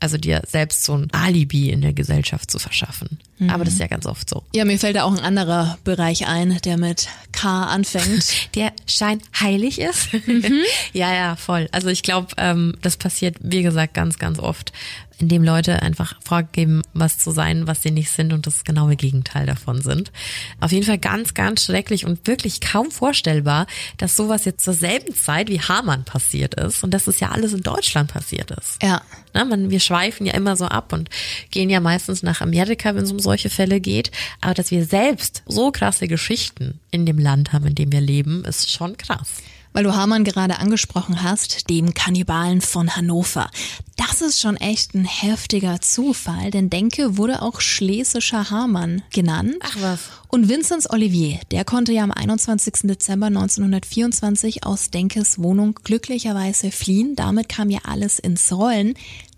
[0.00, 3.18] Also dir selbst so ein Alibi in der Gesellschaft zu verschaffen.
[3.48, 4.44] Aber das ist ja ganz oft so.
[4.54, 8.32] Ja, mir fällt da auch ein anderer Bereich ein, der mit K anfängt.
[8.54, 10.10] der scheinheilig ist.
[10.92, 11.68] ja, ja, voll.
[11.72, 14.72] Also ich glaube, ähm, das passiert, wie gesagt, ganz, ganz oft,
[15.18, 19.46] indem Leute einfach vorgeben, was zu sein, was sie nicht sind und das genaue Gegenteil
[19.46, 20.12] davon sind.
[20.60, 23.66] Auf jeden Fall ganz, ganz schrecklich und wirklich kaum vorstellbar,
[23.96, 27.52] dass sowas jetzt zur selben Zeit wie Hamann passiert ist und dass es ja alles
[27.52, 28.82] in Deutschland passiert ist.
[28.82, 29.02] Ja.
[29.32, 31.10] Na, man, wir schweifen ja immer so ab und
[31.50, 34.12] gehen ja meistens nach Amerika, wenn es um solche Fälle geht.
[34.40, 38.44] Aber dass wir selbst so krasse Geschichten in dem Land haben, in dem wir leben,
[38.44, 39.42] ist schon krass.
[39.72, 43.50] Weil du Hamann gerade angesprochen hast, dem Kannibalen von Hannover.
[43.96, 49.56] Das ist schon echt ein heftiger Zufall, denn Denke wurde auch schlesischer Hamann genannt.
[49.60, 50.00] Ach was.
[50.28, 52.82] Und Vinzenz Olivier, der konnte ja am 21.
[52.84, 57.16] Dezember 1924 aus Denkes Wohnung glücklicherweise fliehen.
[57.16, 58.94] Damit kam ja alles ins Rollen.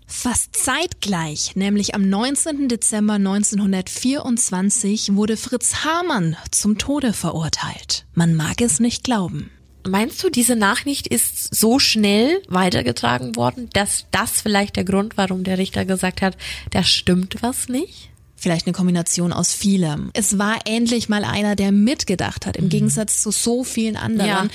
[0.09, 2.69] Fast zeitgleich, nämlich am 19.
[2.69, 8.05] Dezember 1924, wurde Fritz Hamann zum Tode verurteilt.
[8.13, 9.51] Man mag es nicht glauben.
[9.85, 15.43] Meinst du, diese Nachricht ist so schnell weitergetragen worden, dass das vielleicht der Grund, warum
[15.43, 16.37] der Richter gesagt hat,
[16.71, 18.09] da stimmt was nicht?
[18.39, 20.11] Vielleicht eine Kombination aus vielem.
[20.13, 24.47] Es war endlich mal einer, der mitgedacht hat, im Gegensatz zu so vielen anderen, Ja,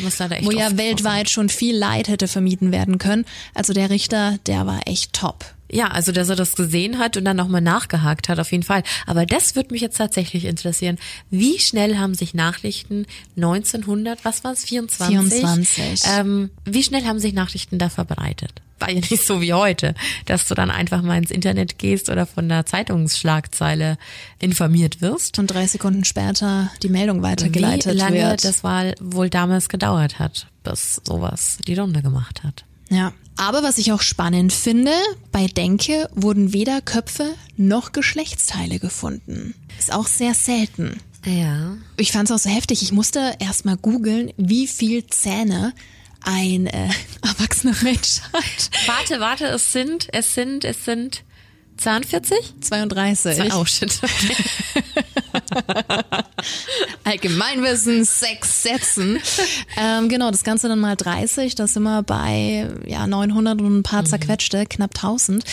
[0.45, 3.25] wo ja weltweit schon viel Leid hätte vermieden werden können.
[3.55, 5.45] Also der Richter, der war echt top.
[5.73, 8.83] Ja, also dass er das gesehen hat und dann nochmal nachgehakt hat, auf jeden Fall.
[9.07, 10.99] Aber das würde mich jetzt tatsächlich interessieren.
[11.31, 13.07] Wie schnell haben sich Nachrichten
[13.37, 15.41] 1900, was war es, 24?
[15.41, 16.11] 24.
[16.15, 18.61] Ähm, wie schnell haben sich Nachrichten da verbreitet?
[18.81, 19.95] War ja nicht so wie heute,
[20.27, 23.97] dass du dann einfach mal ins Internet gehst oder von der Zeitungsschlagzeile
[24.41, 25.39] informiert wirst.
[25.39, 28.45] Und drei Sekunden später die Meldung weitergeleitet wie lange wird.
[28.45, 32.65] das war, wohl damals gedauert hat, bis sowas die Runde gemacht hat.
[32.93, 33.13] Ja.
[33.37, 34.93] Aber was ich auch spannend finde,
[35.33, 39.55] bei Denke wurden weder Köpfe noch Geschlechtsteile gefunden.
[39.79, 41.01] Ist auch sehr selten.
[41.25, 41.77] Ja.
[41.97, 42.83] Ich fand es auch so heftig.
[42.83, 45.73] Ich musste erst mal googeln, wie viel Zähne
[46.21, 46.91] ein äh,
[47.23, 48.71] erwachsener Mensch hat.
[48.87, 51.25] Warte, warte, es sind, es sind, es sind
[51.83, 52.37] 42?
[52.61, 53.53] 32.
[53.55, 54.01] Oh shit.
[57.05, 59.19] Allgemeinwissen, sechs Sätzen.
[59.77, 63.83] ähm, genau, das Ganze dann mal 30, da sind wir bei ja 900 und ein
[63.83, 65.45] paar zerquetschte, knapp 1000.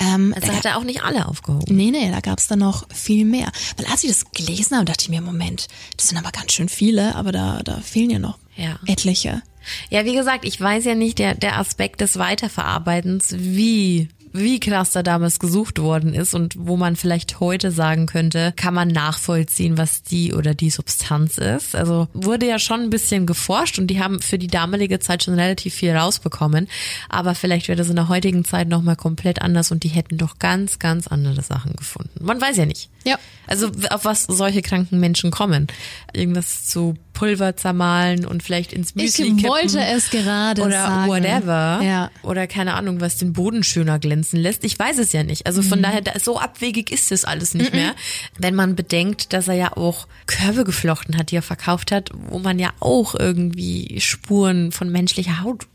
[0.00, 1.74] Ähm, Also da, hat er auch nicht alle aufgehoben.
[1.76, 3.50] nee, nee, da gab's dann noch viel mehr.
[3.76, 6.68] Weil als ich das gelesen habe, dachte ich mir, Moment, das sind aber ganz schön
[6.68, 8.78] viele, aber da, da fehlen ja noch Ja.
[8.86, 9.42] etliche.
[9.90, 14.90] Ja, wie gesagt, ich weiß ja nicht der, der Aspekt des Weiterverarbeitens, wie wie krass
[14.90, 19.78] da damals gesucht worden ist und wo man vielleicht heute sagen könnte, kann man nachvollziehen,
[19.78, 21.74] was die oder die Substanz ist.
[21.74, 25.34] Also wurde ja schon ein bisschen geforscht und die haben für die damalige Zeit schon
[25.34, 26.68] relativ viel rausbekommen.
[27.08, 30.38] Aber vielleicht wäre das in der heutigen Zeit nochmal komplett anders und die hätten doch
[30.38, 32.24] ganz, ganz andere Sachen gefunden.
[32.24, 32.90] Man weiß ja nicht.
[33.04, 33.18] Ja.
[33.46, 35.66] Also auf was solche kranken Menschen kommen.
[36.12, 39.44] Irgendwas zu Pulver zermahlen und vielleicht ins Müsli Ich kippen.
[39.50, 41.08] wollte es gerade oder sagen.
[41.10, 41.80] whatever.
[41.82, 42.10] Ja.
[42.22, 44.64] Oder keine Ahnung, was den Boden schöner glänzen lässt.
[44.64, 45.46] Ich weiß es ja nicht.
[45.46, 45.66] Also Mhm.
[45.66, 47.94] von daher, da, so abwegig ist das alles nicht mehr.
[48.38, 52.38] Wenn man bedenkt, dass er ja auch Körbe geflochten hat, die er verkauft hat, wo
[52.38, 55.66] man ja auch irgendwie Spuren von menschlicher Haut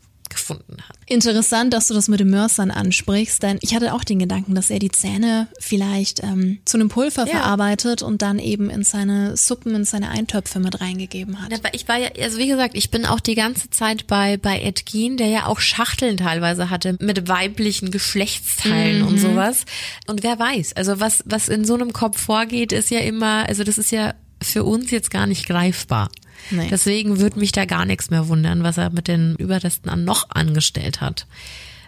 [0.48, 0.96] gefunden hat.
[1.06, 4.70] Interessant, dass du das mit den Mörsern ansprichst, denn ich hatte auch den Gedanken, dass
[4.70, 7.32] er die Zähne vielleicht ähm, zu einem Pulver Ja.
[7.38, 11.52] verarbeitet und dann eben in seine Suppen, in seine Eintöpfe mit reingegeben hat.
[11.52, 14.60] Aber ich war ja, also wie gesagt, ich bin auch die ganze Zeit bei, bei
[14.60, 19.64] Ed Gein, der ja auch Schachteln teilweise hatte mit weiblichen Geschlechtsteilen und sowas.
[20.06, 23.64] Und wer weiß, also was, was in so einem Kopf vorgeht, ist ja immer, also
[23.64, 26.10] das ist ja für uns jetzt gar nicht greifbar.
[26.50, 26.68] Nee.
[26.70, 30.30] Deswegen würde mich da gar nichts mehr wundern, was er mit den Überresten an noch
[30.30, 31.26] angestellt hat.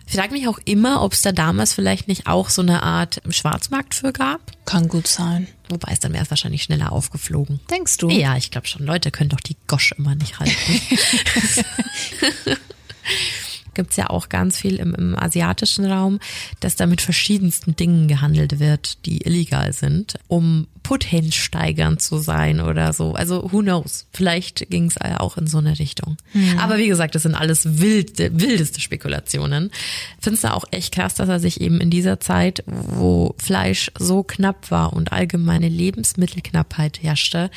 [0.07, 3.23] Ich frage mich auch immer, ob es da damals vielleicht nicht auch so eine Art
[3.31, 4.41] Schwarzmarkt für gab.
[4.65, 5.47] Kann gut sein.
[5.69, 7.61] Wobei es dann wäre es wahrscheinlich schneller aufgeflogen.
[7.71, 8.11] Denkst du?
[8.11, 8.85] Ja, ich glaube schon.
[8.85, 10.57] Leute können doch die Gosch immer nicht halten.
[13.75, 16.19] Gibt's ja auch ganz viel im, im asiatischen Raum,
[16.59, 22.93] dass da mit verschiedensten Dingen gehandelt wird, die illegal sind, um Puthensteigernd zu sein oder
[22.93, 23.15] so.
[23.15, 24.07] Also who knows?
[24.13, 26.17] Vielleicht ging's ja auch in so eine Richtung.
[26.59, 29.71] Aber wie gesagt, das sind alles wilde, wildeste Spekulationen.
[30.21, 34.23] Findest du auch echt krass, dass er sich eben in dieser Zeit, wo Fleisch so
[34.23, 37.51] knapp war und allgemeine Lebensmittelknappheit herrschte,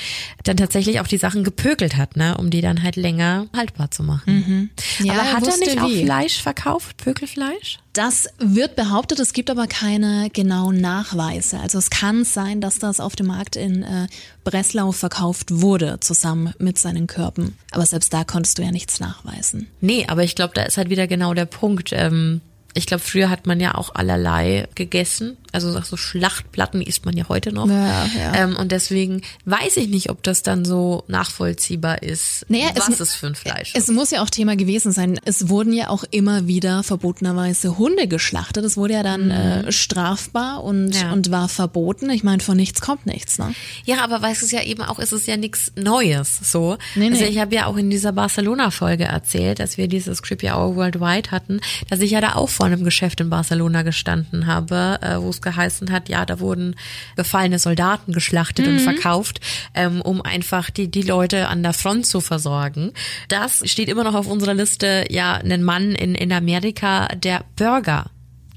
[0.43, 4.03] dann tatsächlich auch die Sachen gepökelt hat, ne, um die dann halt länger haltbar zu
[4.03, 4.69] machen.
[4.99, 6.03] Ja, Aber er hat er nicht auch wie.
[6.05, 7.79] Fleisch verkauft, Pökelfleisch?
[7.93, 11.59] Das wird behauptet, es gibt aber keine genauen Nachweise.
[11.59, 14.07] Also es kann sein, dass das auf dem Markt in äh,
[14.43, 17.55] Breslau verkauft wurde, zusammen mit seinen Körpen.
[17.69, 19.67] Aber selbst da konntest du ja nichts nachweisen.
[19.79, 21.91] Nee, aber ich glaube, da ist halt wieder genau der Punkt.
[21.93, 22.41] Ähm,
[22.73, 25.37] ich glaube, früher hat man ja auch allerlei gegessen.
[25.53, 27.67] Also so Schlachtplatten isst man ja heute noch.
[27.69, 28.33] Ja, ja.
[28.35, 32.99] Ähm, und deswegen weiß ich nicht, ob das dann so nachvollziehbar ist, Naja, was es-
[32.99, 33.91] es, für ein Fleisch Es ist.
[33.95, 35.19] muss ja auch Thema gewesen sein.
[35.25, 38.65] Es wurden ja auch immer wieder verbotenerweise Hunde geschlachtet.
[38.65, 40.91] Das wurde ja dann äh, strafbar und, Mhm.
[40.93, 41.11] Ja.
[41.13, 42.09] und war verboten.
[42.09, 43.37] Ich meine, von nichts kommt nichts.
[43.37, 43.53] Ne?
[43.85, 46.77] Ja, aber weißt du es ja eben auch, ist es ja nichts Neues so.
[46.95, 47.29] Nee, Also nee.
[47.29, 51.59] ich habe ja auch in dieser Barcelona-Folge erzählt, dass wir dieses Creepy Hour Worldwide hatten,
[51.89, 55.41] dass ich ja da auch vor einem Geschäft in Barcelona gestanden habe, äh, wo es
[55.43, 56.75] geheißen hat, ja, da wurden
[57.15, 59.39] gefallene Soldaten geschlachtet und verkauft,
[59.75, 62.91] ähm, um einfach die, die Leute an der Front zu versorgen.
[63.27, 68.05] Das steht immer noch auf unserer Liste, ja, einen Mann in, in Amerika, der Burger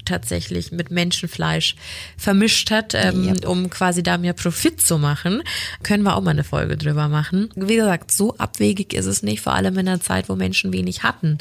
[0.07, 1.75] tatsächlich mit Menschenfleisch
[2.17, 5.43] vermischt hat, ähm, um quasi da mehr Profit zu machen.
[5.83, 7.49] Können wir auch mal eine Folge drüber machen.
[7.55, 11.03] Wie gesagt, so abwegig ist es nicht, vor allem in einer Zeit, wo Menschen wenig
[11.03, 11.37] hatten.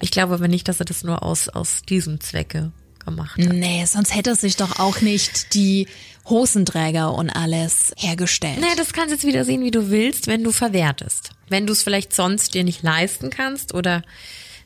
[0.00, 2.72] Ich glaube aber nicht, dass er das nur aus, aus diesem Zwecke
[3.10, 3.52] gemacht hat.
[3.52, 5.86] Nee, sonst hätte sich doch auch nicht die
[6.26, 8.60] Hosenträger und alles hergestellt.
[8.60, 11.30] Naja, das kannst du jetzt wieder sehen, wie du willst, wenn du verwertest.
[11.48, 14.02] Wenn du es vielleicht sonst dir nicht leisten kannst oder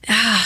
[0.07, 0.41] ja,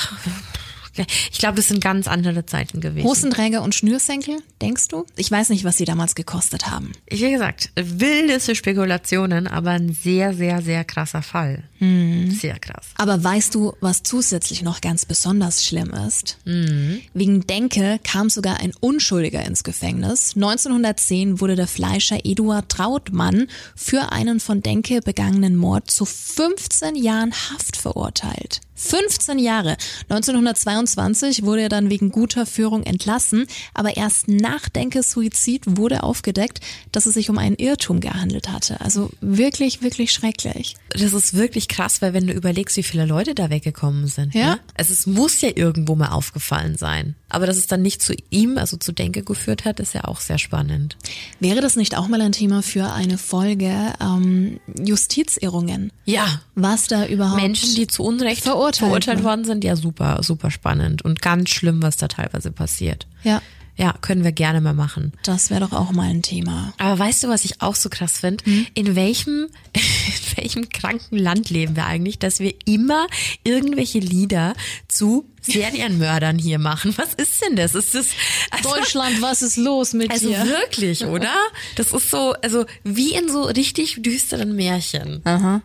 [1.30, 3.06] ich glaube, das sind ganz andere Zeiten gewesen.
[3.06, 5.04] Hosenträger und Schnürsenkel, denkst du?
[5.16, 6.92] Ich weiß nicht, was sie damals gekostet haben.
[7.08, 11.64] Wie gesagt, wildeste Spekulationen, aber ein sehr, sehr, sehr krasser Fall.
[11.80, 12.86] Sehr krass.
[12.96, 16.38] Aber weißt du, was zusätzlich noch ganz besonders schlimm ist?
[16.44, 20.32] Wegen Denke kam sogar ein Unschuldiger ins Gefängnis.
[20.34, 27.32] 1910 wurde der Fleischer Eduard Trautmann für einen von Denke begangenen Mord zu 15 Jahren
[27.32, 28.60] Haft verurteilt.
[28.78, 29.76] 15 Jahre.
[30.08, 36.60] 1922 wurde er dann wegen guter Führung entlassen, aber erst nach Denkes Suizid wurde aufgedeckt,
[36.92, 38.80] dass es sich um einen Irrtum gehandelt hatte.
[38.80, 40.76] Also wirklich, wirklich schrecklich.
[40.90, 44.34] Das ist wirklich krass, weil wenn du überlegst, wie viele Leute da weggekommen sind.
[44.34, 44.54] Ja.
[44.54, 44.60] Ne?
[44.74, 47.16] Also es muss ja irgendwo mal aufgefallen sein.
[47.28, 50.20] Aber dass es dann nicht zu ihm, also zu Denke geführt hat, ist ja auch
[50.20, 50.96] sehr spannend.
[51.40, 55.92] Wäre das nicht auch mal ein Thema für eine Folge ähm, Justizirrungen?
[56.04, 56.40] Ja.
[56.54, 61.02] Was da überhaupt Menschen, die zu Unrecht verurteilt verurteilt worden sind, ja super, super spannend
[61.02, 63.06] und ganz schlimm, was da teilweise passiert.
[63.24, 63.42] Ja,
[63.78, 65.12] Ja, können wir gerne mal machen.
[65.22, 66.74] das wäre doch auch mal ein Thema.
[66.78, 68.42] Aber weißt du, was ich auch so krass finde?
[68.74, 73.06] In welchem, in welchem kranken Land leben wir eigentlich, dass wir immer
[73.44, 74.54] irgendwelche Lieder
[74.88, 76.92] zu Serienmördern hier machen?
[76.96, 77.74] Was ist denn das?
[77.74, 78.08] Ist das
[78.50, 80.44] also, Deutschland, was ist los mit Also dir?
[80.44, 81.34] wirklich, oder?
[81.76, 85.22] Das ist so, also wie in so richtig düsteren Märchen.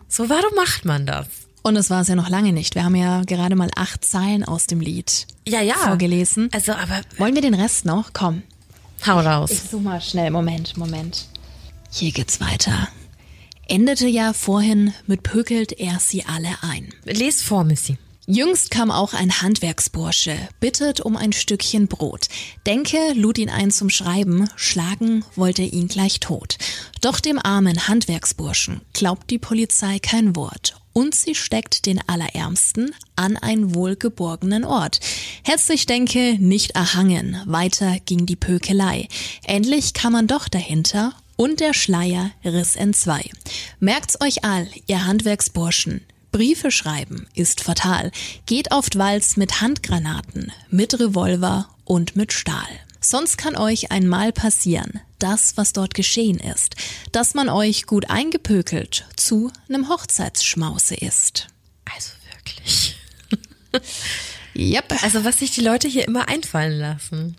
[0.08, 1.26] So, warum macht man das?
[1.66, 2.74] Und es war es ja noch lange nicht.
[2.74, 5.74] Wir haben ja gerade mal acht Zeilen aus dem Lied Ja, ja.
[5.76, 6.50] vorgelesen.
[6.52, 8.12] Also, aber Wollen wir den Rest noch?
[8.12, 8.42] Komm.
[9.06, 9.50] hau raus.
[9.50, 10.30] Ich such mal schnell.
[10.30, 11.26] Moment, Moment.
[11.90, 12.88] Hier geht's weiter.
[13.66, 16.92] Endete ja vorhin mit pökelt er sie alle ein.
[17.04, 17.96] Les vor, Missy.
[18.26, 22.28] Jüngst kam auch ein Handwerksbursche, bittet um ein Stückchen Brot.
[22.66, 26.58] Denke, lud ihn ein zum Schreiben, schlagen wollte ihn gleich tot.
[27.00, 33.36] Doch dem armen Handwerksburschen glaubt die Polizei kein Wort und sie steckt den Allerärmsten an
[33.36, 35.00] einen wohlgeborgenen Ort.
[35.42, 39.08] Herzlich denke, nicht erhangen, weiter ging die Pökelei.
[39.42, 43.28] Endlich kam man doch dahinter und der Schleier riss entzwei.
[43.80, 46.00] Merkt's euch all, ihr Handwerksburschen,
[46.34, 48.10] Briefe schreiben ist fatal,
[48.46, 52.66] geht oft Walz mit Handgranaten, mit Revolver und mit Stahl.
[53.00, 56.76] Sonst kann euch einmal passieren, das, was dort geschehen ist,
[57.12, 61.48] dass man euch gut eingepökelt zu nem Hochzeitsschmause ist.
[61.92, 62.96] Also wirklich.
[64.56, 65.02] Yep.
[65.02, 67.36] Also was sich die Leute hier immer einfallen lassen.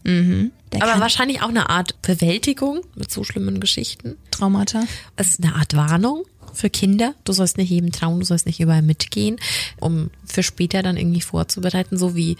[0.74, 4.18] Der Aber wahrscheinlich auch eine Art Bewältigung mit so schlimmen Geschichten.
[4.32, 4.84] Traumata.
[5.16, 6.26] Es ist eine Art Warnung
[6.56, 7.14] für Kinder.
[7.24, 9.38] Du sollst nicht jedem trauen, du sollst nicht überall mitgehen,
[9.80, 12.38] um für später dann irgendwie vorzubereiten, so wie,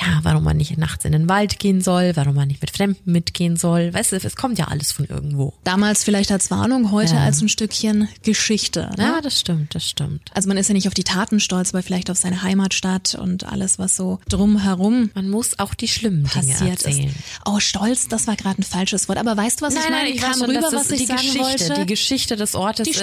[0.00, 3.10] ja, warum man nicht nachts in den Wald gehen soll, warum man nicht mit Fremden
[3.10, 3.92] mitgehen soll.
[3.94, 5.54] Weißt du, es kommt ja alles von irgendwo.
[5.64, 7.20] Damals vielleicht als Warnung, heute Ja.
[7.24, 8.90] als ein Stückchen Geschichte.
[8.96, 9.04] Ne?
[9.04, 10.30] Ja, das stimmt, das stimmt.
[10.34, 13.44] Also man ist ja nicht auf die Taten stolz, aber vielleicht auf seine Heimatstadt und
[13.44, 16.86] alles, was so drumherum Man muss auch die schlimmen Dinge passiert ist.
[16.86, 17.14] erzählen.
[17.44, 19.18] Oh, stolz, das war gerade ein falsches Wort.
[19.18, 20.08] Aber weißt du, was ich meine?
[20.10, 21.74] ich Kam schon, rüber, was ich die sagen Geschichte, wollte.
[21.80, 23.00] die Geschichte des Ortes Die ist.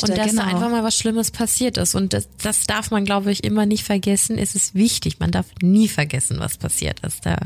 [0.00, 0.58] Stadtgeschichte, und dass genau.
[0.58, 1.94] da einfach mal was Schlimmes passiert ist.
[1.94, 4.38] Und das, das darf man, glaube ich, immer nicht vergessen.
[4.38, 5.20] Es ist wichtig.
[5.20, 7.26] Man darf nie vergessen, was passiert ist.
[7.26, 7.38] Da,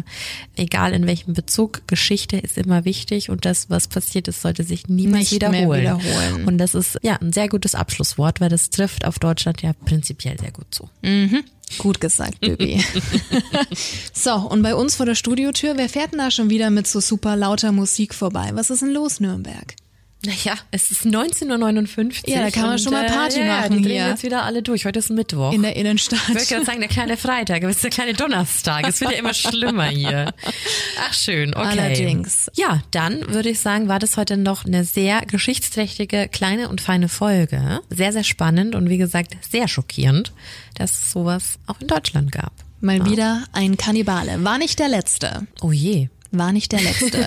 [0.56, 3.30] egal in welchem Bezug, Geschichte ist immer wichtig.
[3.30, 5.80] Und das, was passiert ist, sollte sich niemals wiederholen.
[5.80, 6.44] wiederholen.
[6.46, 10.38] Und das ist ja ein sehr gutes Abschlusswort, weil das trifft auf Deutschland ja prinzipiell
[10.38, 10.88] sehr gut zu.
[11.78, 12.84] Gut gesagt, Bibi.
[14.12, 17.00] so, und bei uns vor der Studiotür, wer fährt denn da schon wieder mit so
[17.00, 18.50] super lauter Musik vorbei?
[18.54, 19.74] Was ist denn los, Nürnberg?
[20.24, 23.82] Naja, es ist 19.59 Ja, da kann man schon mal Party äh, ja, machen die
[23.82, 24.86] drehen jetzt wieder alle durch.
[24.86, 25.52] Heute ist Mittwoch.
[25.52, 26.20] In der Innenstadt.
[26.28, 28.88] Ich wollte gerade sagen, der kleine Freitag, aber es ist der kleine Donnerstag.
[28.88, 30.32] Es wird ja immer schlimmer hier.
[31.06, 31.66] Ach schön, okay.
[31.78, 32.50] Allerdings.
[32.54, 37.08] Ja, dann würde ich sagen, war das heute noch eine sehr geschichtsträchtige, kleine und feine
[37.08, 37.80] Folge.
[37.90, 40.32] Sehr, sehr spannend und wie gesagt, sehr schockierend,
[40.76, 42.52] dass es sowas auch in Deutschland gab.
[42.80, 44.44] Mal wieder ein Kannibale.
[44.44, 45.46] War nicht der letzte.
[45.62, 46.08] Oh je.
[46.36, 47.26] War nicht der letzte.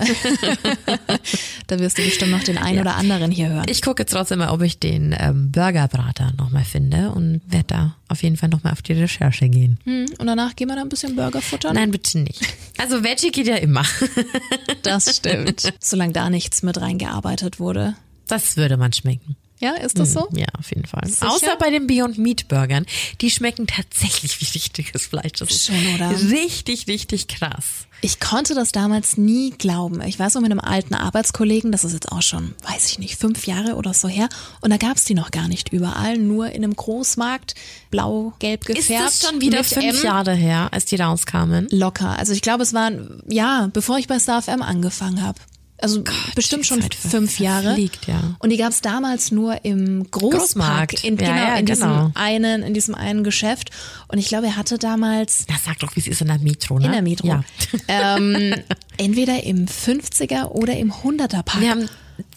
[1.66, 3.66] da wirst du bestimmt noch den einen oder anderen hier hören.
[3.68, 7.96] Ich gucke jetzt trotzdem mal, ob ich den ähm, Burgerbrater nochmal finde und werde da
[8.08, 9.78] auf jeden Fall nochmal auf die Recherche gehen.
[9.84, 11.74] Hm, Und danach gehen wir da ein bisschen Burger futtern.
[11.74, 12.40] Nein, bitte nicht.
[12.76, 13.82] Also Veggie geht ja immer.
[14.82, 15.72] Das stimmt.
[15.80, 17.96] Solange da nichts mit reingearbeitet wurde.
[18.26, 19.36] Das würde man schmecken.
[19.60, 20.28] Ja, ist das so?
[20.36, 21.06] Ja, auf jeden Fall.
[21.08, 21.28] Sicher?
[21.30, 22.86] Außer bei den Beyond Meat Burgern.
[23.20, 25.32] Die schmecken tatsächlich wie richtiges Fleisch.
[25.40, 26.10] Das ist Schon, oder?
[26.30, 27.87] richtig, richtig krass.
[28.00, 30.00] Ich konnte das damals nie glauben.
[30.02, 33.16] Ich weiß noch mit einem alten Arbeitskollegen, das ist jetzt auch schon, weiß ich nicht,
[33.18, 34.28] fünf Jahre oder so her.
[34.60, 37.54] Und da gab's die noch gar nicht überall, nur in einem Großmarkt,
[37.90, 39.04] blau-gelb Ist gefärbt.
[39.06, 40.04] das schon wieder fünf M.
[40.04, 41.66] Jahre her, als die rauskamen?
[41.70, 42.16] Locker.
[42.18, 45.38] Also ich glaube, es waren, ja, bevor ich bei Star FM angefangen habe.
[45.80, 46.02] Also
[46.34, 47.66] bestimmt die schon fünf Jahre.
[47.66, 48.36] verfliegt, ja.
[48.40, 51.04] Und die gab's damals nur im Großmarkt, Großmarkt.
[51.04, 52.10] in, genau, ja, in diesem genau.
[52.14, 53.70] einen, in diesem einen Geschäft.
[54.08, 56.78] Und ich glaube, er hatte damals Na, sag doch, wie es ist in der Metro,
[56.78, 56.86] ne?
[56.86, 57.28] in der Metro.
[57.28, 57.44] Ja.
[57.86, 58.54] Ähm,
[58.96, 61.60] entweder im 50er oder im 100er Pack.
[61.60, 61.88] Wir haben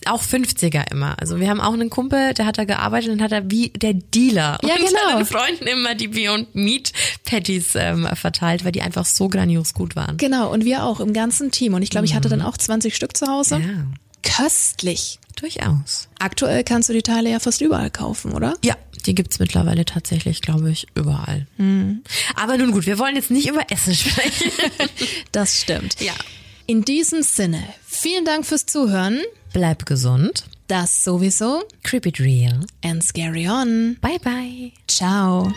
[0.05, 1.15] auch 50er immer.
[1.19, 3.93] Also wir haben auch einen Kumpel, der hat da gearbeitet und hat da wie der
[3.93, 4.99] Dealer Ja, und genau.
[5.11, 6.91] seinen Freunden immer die Beyond Meat
[7.25, 10.17] Patties ähm, verteilt, weil die einfach so grandios gut waren.
[10.17, 11.73] Genau, und wir auch im ganzen Team.
[11.73, 13.59] Und ich glaube, ich hatte dann auch 20 Stück zu Hause.
[13.59, 13.93] Mhm.
[14.25, 15.19] Ja, Köstlich.
[15.36, 16.07] durchaus.
[16.19, 18.53] Aktuell kannst du die Teile ja fast überall kaufen, oder?
[18.63, 18.75] Ja,
[19.05, 21.47] die gibt's mittlerweile tatsächlich, glaube ich, überall.
[21.57, 22.03] Mhm.
[22.36, 24.51] Aber nun gut, wir wollen jetzt nicht über Essen sprechen.
[25.32, 25.99] Das stimmt.
[26.01, 26.13] Ja.
[26.67, 29.19] In diesem Sinne, vielen Dank fürs Zuhören.
[29.54, 30.45] Bleib gesund.
[30.68, 31.64] Das sowieso.
[31.84, 32.62] Creep it real.
[32.84, 33.97] And scary on.
[34.02, 34.72] Bye bye.
[34.88, 35.52] Ciao.